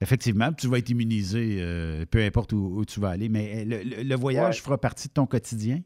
Effectivement, 0.00 0.52
tu 0.52 0.68
vas 0.68 0.78
être 0.78 0.90
immunisé, 0.90 1.58
euh, 1.60 2.04
peu 2.08 2.20
importe 2.20 2.52
où, 2.52 2.76
où 2.78 2.84
tu 2.84 3.00
vas 3.00 3.08
aller. 3.10 3.28
Mais 3.28 3.64
le, 3.64 3.78
le- 3.78 4.02
le 4.08 4.14
voyage 4.14 4.58
Ouais. 4.58 4.62
fera 4.64 4.78
partie 4.78 5.08
de 5.08 5.14
ton 5.14 5.26
quotidien? 5.26 5.80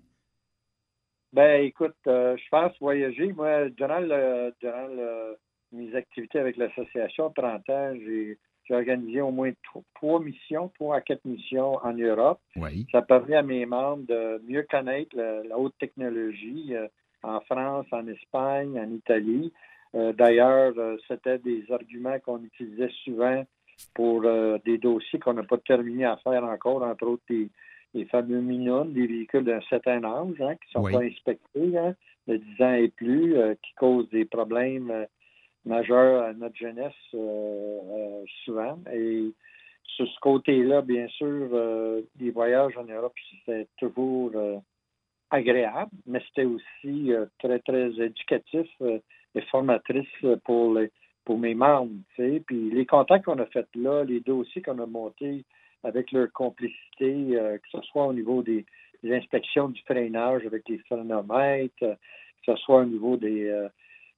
Ben, 1.32 1.64
écoute, 1.64 1.96
euh, 2.08 2.36
je 2.36 2.42
pense 2.50 2.72
voyager. 2.78 3.32
Moi, 3.32 3.70
durant, 3.70 4.00
le, 4.00 4.52
durant 4.60 4.88
mes 5.72 5.94
activités 5.94 6.38
avec 6.40 6.58
l'association 6.58 7.30
30 7.30 7.70
ans, 7.70 7.94
j'ai 8.04 8.36
j'ai 8.64 8.74
organisé 8.74 9.20
au 9.20 9.30
moins 9.30 9.50
tro- 9.64 9.84
trois 9.94 10.20
missions, 10.20 10.68
trois 10.74 10.96
à 10.96 11.00
quatre 11.00 11.24
missions 11.24 11.74
en 11.82 11.92
Europe. 11.92 12.40
Oui. 12.56 12.86
Ça 12.92 13.02
permet 13.02 13.36
à 13.36 13.42
mes 13.42 13.66
membres 13.66 14.04
de 14.06 14.40
mieux 14.46 14.66
connaître 14.70 15.16
la, 15.16 15.42
la 15.44 15.58
haute 15.58 15.74
technologie 15.78 16.74
euh, 16.74 16.86
en 17.22 17.40
France, 17.40 17.86
en 17.92 18.06
Espagne, 18.06 18.78
en 18.78 18.90
Italie. 18.94 19.52
Euh, 19.94 20.12
D'ailleurs, 20.12 20.72
euh, 20.78 20.96
c'était 21.08 21.38
des 21.38 21.64
arguments 21.70 22.18
qu'on 22.20 22.42
utilisait 22.44 22.90
souvent 23.04 23.44
pour 23.94 24.22
des 24.66 24.76
dossiers 24.76 25.18
qu'on 25.18 25.32
n'a 25.32 25.42
pas 25.42 25.56
terminé 25.56 26.04
à 26.04 26.18
faire 26.18 26.44
encore, 26.44 26.82
entre 26.82 27.06
autres 27.06 27.22
des, 27.30 27.48
les 27.94 28.04
fameux 28.04 28.40
minons, 28.42 28.84
des 28.84 29.06
véhicules 29.06 29.42
d'un 29.44 29.62
certain 29.70 30.04
âge, 30.04 30.38
hein, 30.40 30.54
qui 30.56 30.68
ne 30.68 30.72
sont 30.72 30.82
Oui. 30.84 30.92
pas 30.92 31.02
inspectés, 31.02 31.78
hein, 31.78 31.94
de 32.28 32.36
10 32.36 32.62
ans 32.62 32.74
et 32.74 32.88
plus, 32.88 33.34
qui 33.62 33.74
causent 33.76 34.10
des 34.10 34.26
problèmes 34.26 35.06
majeurs 35.64 36.24
à 36.24 36.32
notre 36.32 36.56
jeunesse 36.56 36.92
euh, 37.14 37.18
euh, 37.18 38.24
souvent. 38.44 38.78
Et 38.92 39.32
sur 39.84 40.06
ce 40.06 40.20
côté-là, 40.20 40.82
bien 40.82 41.08
sûr, 41.08 41.48
euh, 41.52 42.02
les 42.18 42.30
voyages 42.30 42.76
en 42.76 42.84
Europe, 42.84 43.14
c'était 43.44 43.66
toujours 43.78 44.30
euh, 44.34 44.56
agréable, 45.30 45.90
mais 46.06 46.22
c'était 46.28 46.44
aussi 46.44 47.12
très, 47.38 47.58
très 47.60 47.90
éducatif 48.00 48.68
et 49.34 49.40
formatrice 49.50 50.08
pour, 50.44 50.74
les, 50.74 50.90
pour 51.24 51.38
mes 51.38 51.54
membres. 51.54 51.92
tu 52.16 52.22
sais. 52.22 52.42
Puis 52.46 52.70
les 52.70 52.86
contacts 52.86 53.26
qu'on 53.26 53.38
a 53.38 53.46
faits 53.46 53.68
là, 53.76 54.02
les 54.04 54.20
dossiers 54.20 54.62
qu'on 54.62 54.78
a 54.80 54.86
montés 54.86 55.44
avec 55.84 56.12
leur 56.12 56.30
complicité, 56.32 57.36
euh, 57.36 57.58
que 57.58 57.68
ce 57.72 57.80
soit 57.82 58.06
au 58.06 58.12
niveau 58.12 58.42
des, 58.42 58.64
inspections 59.02 59.70
du 59.70 59.80
freinage 59.82 60.44
avec 60.44 60.68
les 60.68 60.76
phrénomètres, 60.80 61.82
euh, 61.82 61.94
que 61.94 62.52
ce 62.52 62.56
soit 62.56 62.80
au 62.80 62.84
niveau 62.84 63.16
des, 63.16 63.48
euh, 63.48 63.68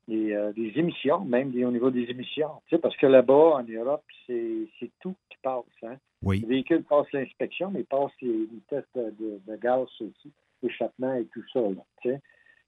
des, 0.08 0.32
euh, 0.32 0.52
des 0.52 0.72
émissions, 0.76 1.20
même 1.24 1.50
des- 1.50 1.64
au 1.64 1.70
niveau 1.70 1.90
des 1.90 2.04
émissions. 2.10 2.50
Tu 2.66 2.76
sais, 2.76 2.80
parce 2.80 2.96
que 2.96 3.06
là-bas, 3.06 3.56
en 3.56 3.62
Europe, 3.62 4.04
c'est 4.26 4.68
c'est 4.78 4.90
tout 5.00 5.14
qui 5.30 5.38
passe. 5.42 5.64
Hein. 5.82 5.96
Oui. 6.22 6.40
Le 6.40 6.48
véhicule 6.48 6.82
passe 6.84 7.10
l'inspection, 7.12 7.70
mais 7.70 7.80
il 7.80 7.86
passe 7.86 8.12
les, 8.20 8.28
les 8.30 8.60
tests 8.68 8.96
de, 8.96 9.56
gaz 9.56 9.88
aussi, 10.00 10.32
échappement 10.62 11.14
et 11.14 11.26
tout 11.26 11.44
ça, 11.52 11.60
là, 11.60 11.84
tu 12.00 12.10
sais, 12.10 12.20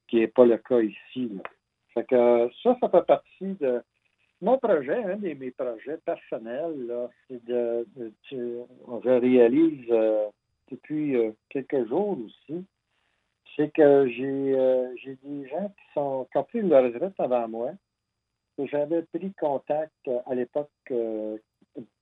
qui 0.08 0.16
n'est 0.16 0.28
pas 0.28 0.44
le 0.44 0.58
cas 0.58 0.80
ici. 0.80 1.30
Là. 1.34 1.42
Fait 1.94 2.04
que 2.04 2.50
ça, 2.62 2.76
ça 2.80 2.88
fait 2.88 3.06
partie 3.06 3.54
de 3.60 3.80
mon 4.42 4.58
projet, 4.58 5.02
un 5.04 5.16
de 5.16 5.32
mes 5.34 5.50
projets 5.52 5.98
personnels, 6.04 6.86
là, 6.86 7.08
c'est 7.28 7.44
de, 7.44 7.86
je 8.30 8.64
réalise 9.08 9.86
euh, 9.90 10.26
depuis 10.70 11.16
euh, 11.16 11.30
quelques 11.48 11.88
jours 11.88 12.18
aussi, 12.24 12.64
c'est 13.56 13.70
que 13.72 14.08
j'ai 14.08 14.54
euh, 14.58 14.94
j'ai 14.96 15.16
des 15.22 15.48
gens 15.48 15.68
qui 15.68 15.84
sont 15.94 16.26
qui 16.30 16.38
ont 16.38 16.44
pris 16.44 16.62
leur 16.62 16.84
retraite 16.84 17.14
avant 17.18 17.48
moi, 17.48 17.70
que 18.56 18.66
j'avais 18.66 19.02
pris 19.02 19.32
contact 19.34 19.92
euh, 20.08 20.18
à 20.26 20.34
l'époque, 20.34 20.70
euh, 20.90 21.36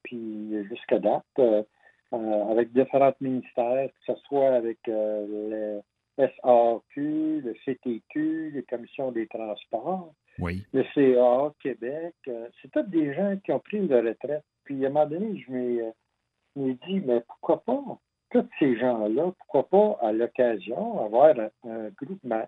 puis 0.03 0.65
jusqu'à 0.69 0.99
date, 0.99 1.25
euh, 1.39 1.63
avec 2.13 2.73
différents 2.73 3.15
ministères, 3.21 3.89
que 3.89 4.13
ce 4.13 4.21
soit 4.27 4.51
avec 4.55 4.79
le 4.87 5.81
SAQ, 6.19 7.41
le 7.41 7.55
CTQ, 7.65 8.51
les 8.55 8.63
commissions 8.65 9.13
des 9.13 9.27
transports, 9.29 10.13
Oui. 10.39 10.63
le 10.75 10.85
CA 10.95 11.53
Québec. 11.63 12.15
c'est 12.27 12.71
tous 12.71 12.83
des 12.83 13.15
gens 13.15 13.37
qui 13.43 13.53
ont 13.53 13.61
pris 13.61 13.87
leur 13.89 14.05
retraite. 14.05 14.45
Puis 14.65 14.85
à 14.85 14.89
un 14.89 14.93
moment 14.93 15.07
donné, 15.07 15.41
je 15.41 15.53
m'ai 15.53 16.75
dit, 16.87 17.01
mais 17.01 17.23
pourquoi 17.23 17.63
pas, 17.63 17.99
tous 18.33 18.49
ces 18.59 18.77
gens-là, 18.79 19.33
pourquoi 19.39 19.69
pas, 19.69 20.07
à 20.07 20.13
l'occasion, 20.13 21.05
avoir 21.05 21.35
un, 21.39 21.51
un 21.71 21.89
groupement. 21.91 22.47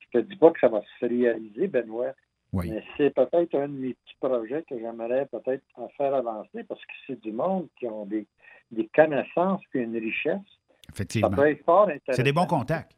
Je 0.00 0.18
te 0.18 0.24
dis 0.24 0.36
pas 0.36 0.50
que 0.50 0.60
ça 0.60 0.68
va 0.68 0.80
se 1.00 1.06
réaliser, 1.06 1.66
Benoît, 1.68 2.12
Oui. 2.52 2.70
mais 2.70 2.82
c'est 2.96 3.10
peut-être 3.10 3.54
un 3.54 3.68
de 3.68 3.72
mes 3.74 3.94
petits 3.94 4.16
projets 4.20 4.62
que 4.62 4.78
j'aimerais 4.78 5.26
peut-être 5.26 5.64
en 5.74 5.88
faire 5.90 6.14
avancer 6.14 6.64
parce 6.64 6.80
que 6.84 6.92
c'est 7.06 7.20
du 7.20 7.32
monde 7.32 7.68
qui 7.78 7.86
ont 7.86 8.06
des, 8.06 8.26
des 8.70 8.88
connaissances 8.94 9.60
et 9.74 9.80
une 9.80 9.96
richesse. 9.96 10.40
Ça 10.86 10.92
Effectivement. 10.94 11.30
peut 11.30 11.50
être 11.50 11.64
fort 11.64 11.82
intéressant. 11.88 12.12
C'est 12.12 12.22
des 12.22 12.32
bons 12.32 12.46
contacts. 12.46 12.92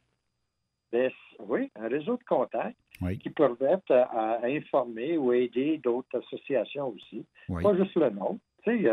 Ben, 0.93 1.11
oui, 1.41 1.71
un 1.77 1.89
réseau 1.89 2.17
de 2.17 2.25
contacts 2.25 2.77
Oui. 3.01 3.19
qui 3.19 3.31
permettent 3.31 3.91
à, 3.91 4.05
à 4.05 4.47
informer 4.47 5.17
ou 5.17 5.33
aider 5.33 5.79
d'autres 5.79 6.19
associations 6.19 6.89
aussi. 6.89 7.25
Oui. 7.49 7.63
Pas 7.63 7.75
juste 7.77 7.95
le 7.97 8.11
nom. 8.11 8.39
Tu 8.65 8.83
sais, 8.85 8.91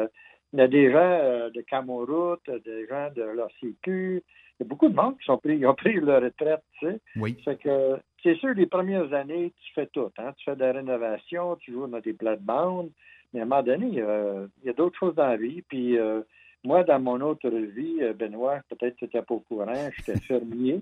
il 0.54 0.60
y 0.60 0.62
a- 0.62 0.68
des 0.68 0.92
gens 0.92 0.98
euh, 1.00 1.50
de 1.50 1.62
Camoroute, 1.62 2.50
des 2.66 2.88
gens 2.88 3.10
de 3.16 3.22
l'ACQ. 3.24 4.24
Il 4.60 4.64
y 4.64 4.66
a 4.66 4.70
beaucoup 4.70 4.90
de 4.90 4.96
monde 4.96 5.18
qui 5.20 5.26
sont 5.26 5.38
pris, 5.38 5.58
ils 5.60 5.66
ont 5.68 5.76
pris 5.76 5.94
leur 5.96 6.22
retraite, 6.22 6.64
tu 6.80 6.88
sais. 6.88 7.00
Oui. 7.16 7.38
Fait 7.46 7.58
que 7.58 7.98
c'est 8.24 8.36
sûr, 8.36 8.54
les 8.56 8.66
premières 8.66 9.14
années, 9.14 9.54
tu 9.62 9.74
fais 9.74 9.88
tout. 9.88 10.10
Hein? 10.18 10.34
Tu 10.38 10.46
fais 10.46 10.56
de 10.56 10.62
la 10.62 10.72
rénovation, 10.74 11.56
tu 11.58 11.72
joues 11.72 11.88
dans 11.88 12.00
des 12.00 12.14
plates-bandes. 12.14 12.90
Mais 13.34 13.42
à 13.42 13.44
un 13.44 13.46
moment 13.46 13.62
donné, 13.64 14.02
euh, 14.02 14.48
il 14.64 14.68
y 14.68 14.70
a 14.70 14.74
d'autres 14.74 14.98
choses 14.98 15.16
dans 15.16 15.28
la 15.28 15.38
vie. 15.38 15.62
Puis 15.64 15.98
euh, 15.98 16.22
moi, 16.64 16.84
dans 16.84 17.00
mon 17.00 17.20
autre 17.22 17.50
vie, 17.50 18.00
Benoît, 18.18 18.62
peut-être 18.70 18.96
que 18.96 19.00
tu 19.00 19.06
n'étais 19.06 19.22
pas 19.22 19.36
au 19.36 19.40
courant, 19.42 19.90
j'étais 19.98 20.20
fermier. 20.22 20.82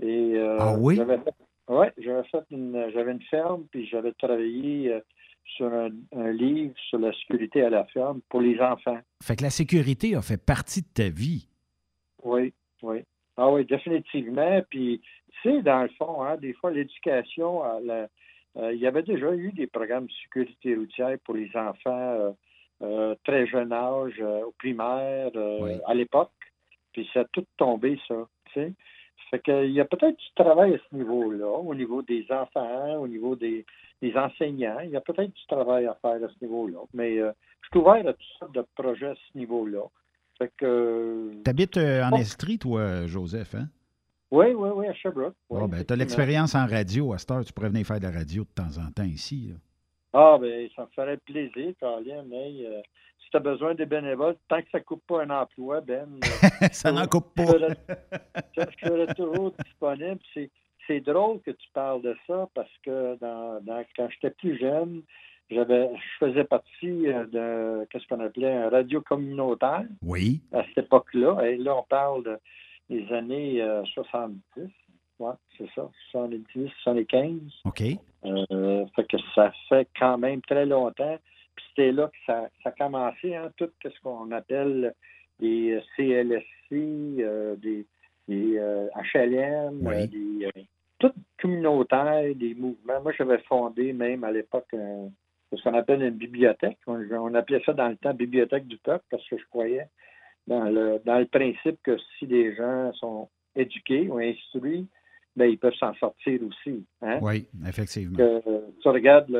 Et, 0.00 0.34
euh, 0.36 0.56
Ah 0.60 0.74
oui? 0.78 0.96
J'avais 0.96 1.18
fait, 1.18 1.34
ouais, 1.68 1.92
j'avais 1.98 2.24
fait 2.28 2.42
une, 2.50 2.90
j'avais 2.92 3.12
une 3.12 3.22
ferme, 3.22 3.64
puis 3.70 3.86
j'avais 3.86 4.12
travaillé 4.12 5.00
sur 5.44 5.66
un, 5.72 5.90
un 6.16 6.32
livre 6.32 6.74
sur 6.88 6.98
la 6.98 7.12
sécurité 7.12 7.62
à 7.62 7.70
la 7.70 7.84
ferme 7.86 8.20
pour 8.28 8.40
les 8.40 8.60
enfants. 8.60 8.98
Fait 9.22 9.36
que 9.36 9.42
la 9.42 9.50
sécurité 9.50 10.14
a 10.14 10.22
fait 10.22 10.42
partie 10.42 10.82
de 10.82 10.88
ta 10.94 11.08
vie. 11.08 11.48
Oui, 12.22 12.52
oui. 12.82 13.02
Ah 13.36 13.50
oui, 13.50 13.64
définitivement. 13.64 14.60
Puis, 14.68 15.00
tu 15.42 15.50
sais, 15.50 15.62
dans 15.62 15.82
le 15.82 15.88
fond, 15.98 16.22
hein, 16.22 16.36
des 16.36 16.52
fois, 16.52 16.70
l'éducation, 16.70 17.62
euh, 17.64 18.06
il 18.72 18.78
y 18.78 18.86
avait 18.86 19.02
déjà 19.02 19.32
eu 19.34 19.52
des 19.52 19.66
programmes 19.66 20.06
de 20.06 20.12
sécurité 20.24 20.74
routière 20.74 21.16
pour 21.24 21.34
les 21.34 21.50
enfants 21.54 21.90
euh, 22.18 22.30
euh, 22.82 23.14
très 23.24 23.46
jeune 23.46 23.72
âge, 23.72 24.20
au 24.20 24.52
primaire, 24.58 25.30
Oui. 25.34 25.72
à 25.86 25.94
l'époque. 25.94 26.32
Puis 26.92 27.08
ça 27.14 27.20
a 27.20 27.24
tout 27.32 27.44
tombé, 27.56 27.98
ça. 28.08 28.26
Tu 28.46 28.60
sais. 28.60 28.72
Fait 29.30 29.40
qu'il 29.40 29.70
y 29.72 29.80
a 29.80 29.84
peut-être 29.84 30.16
du 30.18 30.34
travail 30.34 30.74
à 30.74 30.78
ce 30.90 30.96
niveau-là, 30.96 31.46
au 31.48 31.74
niveau 31.74 32.02
des 32.02 32.26
enfants, 32.30 32.96
au 33.00 33.06
niveau 33.08 33.36
des, 33.36 33.64
des 34.02 34.14
enseignants. 34.16 34.80
Il 34.80 34.90
y 34.90 34.96
a 34.96 35.00
peut-être 35.00 35.32
du 35.32 35.46
travail 35.48 35.86
à 35.86 35.94
faire 36.02 36.22
à 36.24 36.28
ce 36.28 36.44
niveau-là. 36.44 36.78
Mais 36.94 37.18
euh, 37.18 37.32
je 37.62 37.68
suis 37.68 37.78
ouvert 37.78 38.06
à 38.08 38.12
toutes 38.12 38.22
sortes 38.38 38.54
de 38.54 38.64
projets 38.74 39.06
à 39.08 39.14
ce 39.14 39.38
niveau-là. 39.38 39.82
Fait 40.38 40.50
que. 40.56 40.64
euh, 40.66 41.30
Tu 41.44 41.50
habites 41.50 41.76
en 41.76 42.10
Oh. 42.12 42.16
Estrie, 42.16 42.58
toi, 42.58 43.06
Joseph, 43.06 43.54
hein? 43.54 43.68
Oui, 44.32 44.46
oui, 44.54 44.68
oui, 44.74 44.86
à 44.86 44.94
Sherbrooke. 44.94 45.34
oui, 45.50 45.60
Ah, 45.64 45.66
ben, 45.68 45.84
tu 45.84 45.92
as 45.92 45.96
l'expérience 45.96 46.54
en 46.54 46.66
radio 46.66 47.12
à 47.12 47.18
cette 47.18 47.30
heure. 47.32 47.44
Tu 47.44 47.52
pourrais 47.52 47.68
venir 47.68 47.84
faire 47.84 47.98
de 47.98 48.04
la 48.04 48.12
radio 48.12 48.44
de 48.44 48.48
temps 48.54 48.78
en 48.78 48.90
temps 48.92 49.02
ici. 49.04 49.48
là. 49.50 49.56
Ah, 50.12 50.38
ben, 50.40 50.68
ça 50.74 50.82
me 50.82 50.88
ferait 50.94 51.16
plaisir, 51.18 51.72
Colin, 51.80 52.24
mais 52.28 52.52
euh, 52.66 52.80
si 53.22 53.30
tu 53.30 53.36
as 53.36 53.40
besoin 53.40 53.74
des 53.74 53.86
bénévoles, 53.86 54.36
tant 54.48 54.60
que 54.60 54.70
ça 54.72 54.78
ne 54.78 54.84
coupe 54.84 55.06
pas 55.06 55.22
un 55.22 55.30
emploi, 55.30 55.80
Ben, 55.80 56.08
euh, 56.24 56.66
Ça 56.72 56.90
n'en 56.92 57.06
coupe 57.06 57.34
pas. 57.34 57.44
je 57.46 58.62
je 58.62 58.86
serai 58.88 59.14
toujours 59.14 59.52
disponible. 59.64 60.20
C'est 60.34 60.50
c'est 60.86 61.00
drôle 61.00 61.40
que 61.42 61.52
tu 61.52 61.68
parles 61.72 62.02
de 62.02 62.16
ça 62.26 62.48
parce 62.52 62.72
que 62.84 63.16
dans, 63.20 63.60
quand 63.96 64.08
j'étais 64.10 64.30
plus 64.30 64.58
jeune, 64.58 65.02
j'avais, 65.48 65.88
je 65.94 66.26
faisais 66.26 66.42
partie 66.44 67.06
euh, 67.06 67.26
de 67.26 67.86
qu'est-ce 67.86 68.06
qu'on 68.08 68.18
appelait 68.20 68.52
un 68.52 68.70
radio 68.70 69.00
communautaire. 69.00 69.84
Oui. 70.02 70.40
À 70.52 70.64
cette 70.64 70.86
époque-là. 70.86 71.42
Et 71.48 71.56
là, 71.58 71.76
on 71.76 71.84
parle 71.84 72.38
des 72.88 73.06
années 73.12 73.64
70. 73.94 74.40
Euh, 74.58 74.66
ouais, 75.20 75.32
c'est 75.56 75.68
ça. 75.76 75.88
70, 76.10 76.68
75. 76.82 77.38
OK. 77.66 77.82
Euh, 78.24 78.86
fait 78.94 79.04
que 79.04 79.16
ça 79.34 79.52
fait 79.68 79.88
quand 79.98 80.18
même 80.18 80.42
très 80.42 80.66
longtemps. 80.66 81.18
Puis 81.56 81.64
c'était 81.70 81.92
là 81.92 82.08
que 82.08 82.18
ça, 82.26 82.48
ça 82.62 82.70
a 82.70 82.72
commencé, 82.72 83.34
hein, 83.34 83.50
tout 83.56 83.70
ce 83.82 84.00
qu'on 84.02 84.30
appelle 84.30 84.94
des 85.38 85.80
CLSC, 85.96 86.70
des 86.70 87.86
des 88.30 88.60
HLM, 89.14 89.86
euh, 89.86 90.06
des 90.06 90.46
euh, 90.46 90.62
tout 90.98 91.12
communautaire, 91.40 92.34
des 92.34 92.54
mouvements. 92.54 93.02
Moi, 93.02 93.12
j'avais 93.18 93.38
fondé 93.40 93.92
même 93.92 94.22
à 94.24 94.30
l'époque 94.30 94.68
ce 94.70 95.62
qu'on 95.62 95.74
appelle 95.74 96.02
une 96.02 96.10
bibliothèque. 96.10 96.78
On, 96.86 97.34
appelait 97.34 97.62
ça 97.66 97.72
dans 97.72 97.88
le 97.88 97.96
temps 97.96 98.14
bibliothèque 98.14 98.68
du 98.68 98.78
peuple 98.78 99.04
parce 99.10 99.26
que 99.28 99.36
je 99.36 99.44
croyais 99.50 99.88
dans 100.46 100.64
le, 100.64 101.00
dans 101.04 101.18
le 101.18 101.26
principe 101.26 101.82
que 101.82 101.96
si 102.18 102.26
des 102.26 102.54
gens 102.54 102.92
sont 102.94 103.28
éduqués 103.56 104.08
ou 104.08 104.18
instruits, 104.18 104.86
ben, 105.40 105.50
ils 105.50 105.58
peuvent 105.58 105.74
s'en 105.80 105.94
sortir 105.94 106.38
aussi. 106.46 106.84
Hein? 107.00 107.18
Oui, 107.22 107.46
effectivement. 107.66 108.18
tu 108.82 108.88
regardes 108.88 109.30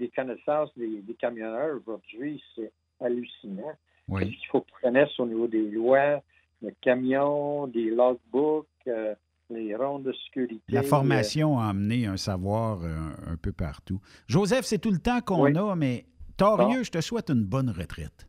les 0.00 0.08
connaissances 0.08 0.70
des, 0.74 1.02
camionneurs 1.18 1.76
aujourd'hui, 1.76 2.42
c'est 2.54 2.72
hallucinant. 2.98 3.74
Oui. 4.08 4.38
Il 4.42 4.46
faut 4.50 4.62
qu'ils 4.62 4.80
connaissent 4.82 5.20
au 5.20 5.26
niveau 5.26 5.46
des 5.46 5.70
lois, 5.70 6.22
le 6.62 6.70
camion, 6.80 7.66
des 7.66 7.90
logbooks, 7.90 8.66
euh, 8.86 9.14
les 9.50 9.76
rondes 9.76 10.04
de 10.04 10.14
sécurité. 10.24 10.62
La 10.70 10.82
formation 10.82 11.58
a 11.58 11.66
amené 11.66 12.06
un 12.06 12.16
savoir 12.16 12.82
euh, 12.82 12.94
un, 13.26 13.36
peu 13.36 13.52
partout. 13.52 14.00
Joseph, 14.26 14.64
c'est 14.64 14.78
tout 14.78 14.92
le 14.92 14.98
temps 14.98 15.20
qu'on 15.20 15.54
a, 15.54 15.76
mais 15.76 16.06
torieux, 16.38 16.84
je 16.84 16.90
te 16.90 17.02
souhaite 17.02 17.28
une 17.28 17.44
bonne 17.44 17.68
retraite. 17.68 18.26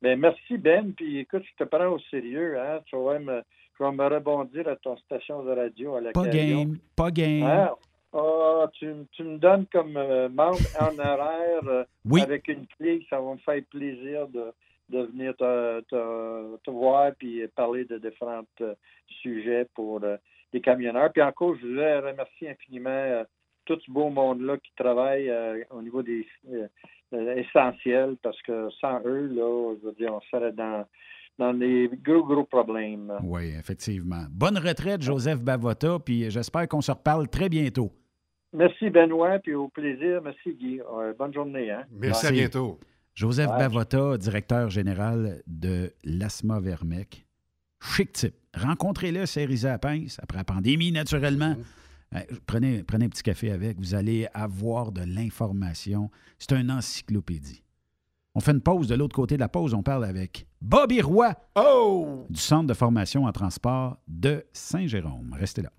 Ben, 0.00 0.18
merci, 0.18 0.56
Ben. 0.56 0.94
Puis 0.94 1.18
écoute, 1.18 1.42
je 1.44 1.62
te 1.62 1.68
prends 1.68 1.88
au 1.88 1.98
sérieux. 2.10 2.58
Hein? 2.58 2.80
Tu 2.86 2.96
vas 2.96 3.18
me, 3.18 3.42
je 3.78 3.84
vais 3.84 3.92
me 3.92 4.06
rebondir 4.06 4.68
à 4.68 4.76
ton 4.76 4.96
station 4.98 5.42
de 5.42 5.50
radio 5.50 5.96
à 5.96 6.00
la 6.00 6.12
Pas 6.12 6.26
game, 6.28 6.78
pas 6.96 7.10
game. 7.10 7.42
Ah, 7.44 7.74
ah, 8.12 8.70
tu, 8.72 8.86
me 8.86 9.36
donnes 9.38 9.66
comme 9.66 9.96
euh, 9.96 10.28
membre 10.28 10.58
honoraire 10.80 11.86
avec 12.20 12.48
une 12.48 12.66
clé, 12.78 13.06
ça 13.10 13.20
va 13.20 13.32
me 13.32 13.38
faire 13.38 13.62
plaisir 13.70 14.26
de, 14.28 14.52
de 14.88 15.02
venir 15.02 15.36
te, 15.36 16.70
voir 16.70 17.12
puis 17.18 17.46
parler 17.48 17.84
de 17.84 17.98
différents 17.98 18.44
euh, 18.60 18.74
sujets 19.22 19.66
pour 19.74 20.02
euh, 20.02 20.16
les 20.52 20.60
camionneurs. 20.60 21.12
Puis 21.12 21.22
encore, 21.22 21.54
je 21.56 21.66
voudrais 21.66 21.98
remercier 22.00 22.50
infiniment 22.50 22.90
euh, 22.90 23.24
tout 23.66 23.78
ce 23.84 23.90
beau 23.90 24.08
monde-là 24.08 24.56
qui 24.58 24.72
travaille 24.76 25.30
au 25.70 25.82
niveau 25.82 26.02
des 26.02 26.26
essentiels 27.12 28.16
parce 28.22 28.40
que 28.40 28.70
sans 28.80 28.98
eux, 29.04 29.26
là, 29.26 29.74
je 29.78 29.86
veux 29.86 29.92
dire, 29.92 30.14
on 30.14 30.22
serait 30.22 30.52
dans, 30.52 30.86
dans 31.38 31.54
des 31.54 31.90
gros, 32.04 32.24
gros 32.24 32.44
problèmes. 32.44 33.12
Oui, 33.22 33.52
effectivement. 33.58 34.24
Bonne 34.30 34.58
retraite, 34.58 35.02
Joseph 35.02 35.40
Bavota, 35.40 35.98
puis 35.98 36.30
j'espère 36.30 36.66
qu'on 36.68 36.80
se 36.80 36.90
reparle 36.90 37.28
très 37.28 37.48
bientôt. 37.48 37.92
Merci, 38.52 38.90
Benoît, 38.90 39.38
puis 39.38 39.54
au 39.54 39.68
plaisir. 39.68 40.20
Merci, 40.22 40.54
Guy. 40.54 40.80
bonne 41.18 41.32
journée. 41.32 41.70
Hein? 41.70 41.84
Merci, 41.92 42.26
à 42.26 42.30
bientôt. 42.30 42.78
Joseph 43.14 43.48
Bavota, 43.48 44.16
directeur 44.16 44.70
général 44.70 45.42
de 45.46 45.92
l'Asma 46.04 46.60
Vermec. 46.60 47.26
Chic 47.80 48.12
type. 48.12 48.34
Rencontrez-le, 48.54 49.26
c'est 49.26 49.44
Risa 49.44 49.78
Pince, 49.78 50.18
après 50.22 50.38
la 50.38 50.44
pandémie, 50.44 50.92
naturellement. 50.92 51.54
Mm. 52.12 52.18
Prenez, 52.46 52.82
prenez 52.84 53.04
un 53.04 53.08
petit 53.08 53.22
café 53.22 53.50
avec, 53.50 53.78
vous 53.78 53.94
allez 53.94 54.26
avoir 54.32 54.92
de 54.92 55.02
l'information. 55.02 56.10
C'est 56.38 56.52
une 56.52 56.70
encyclopédie. 56.70 57.62
On 58.34 58.40
fait 58.40 58.52
une 58.52 58.60
pause. 58.60 58.88
De 58.88 58.94
l'autre 58.94 59.14
côté 59.16 59.36
de 59.36 59.40
la 59.40 59.48
pause, 59.48 59.74
on 59.74 59.82
parle 59.82 60.04
avec 60.04 60.46
Bobby 60.60 61.00
Roy 61.00 61.34
oh! 61.56 62.26
du 62.30 62.40
Centre 62.40 62.66
de 62.66 62.74
formation 62.74 63.24
en 63.24 63.32
transport 63.32 63.98
de 64.06 64.44
Saint-Jérôme. 64.52 65.34
Restez 65.38 65.62
là. 65.62 65.72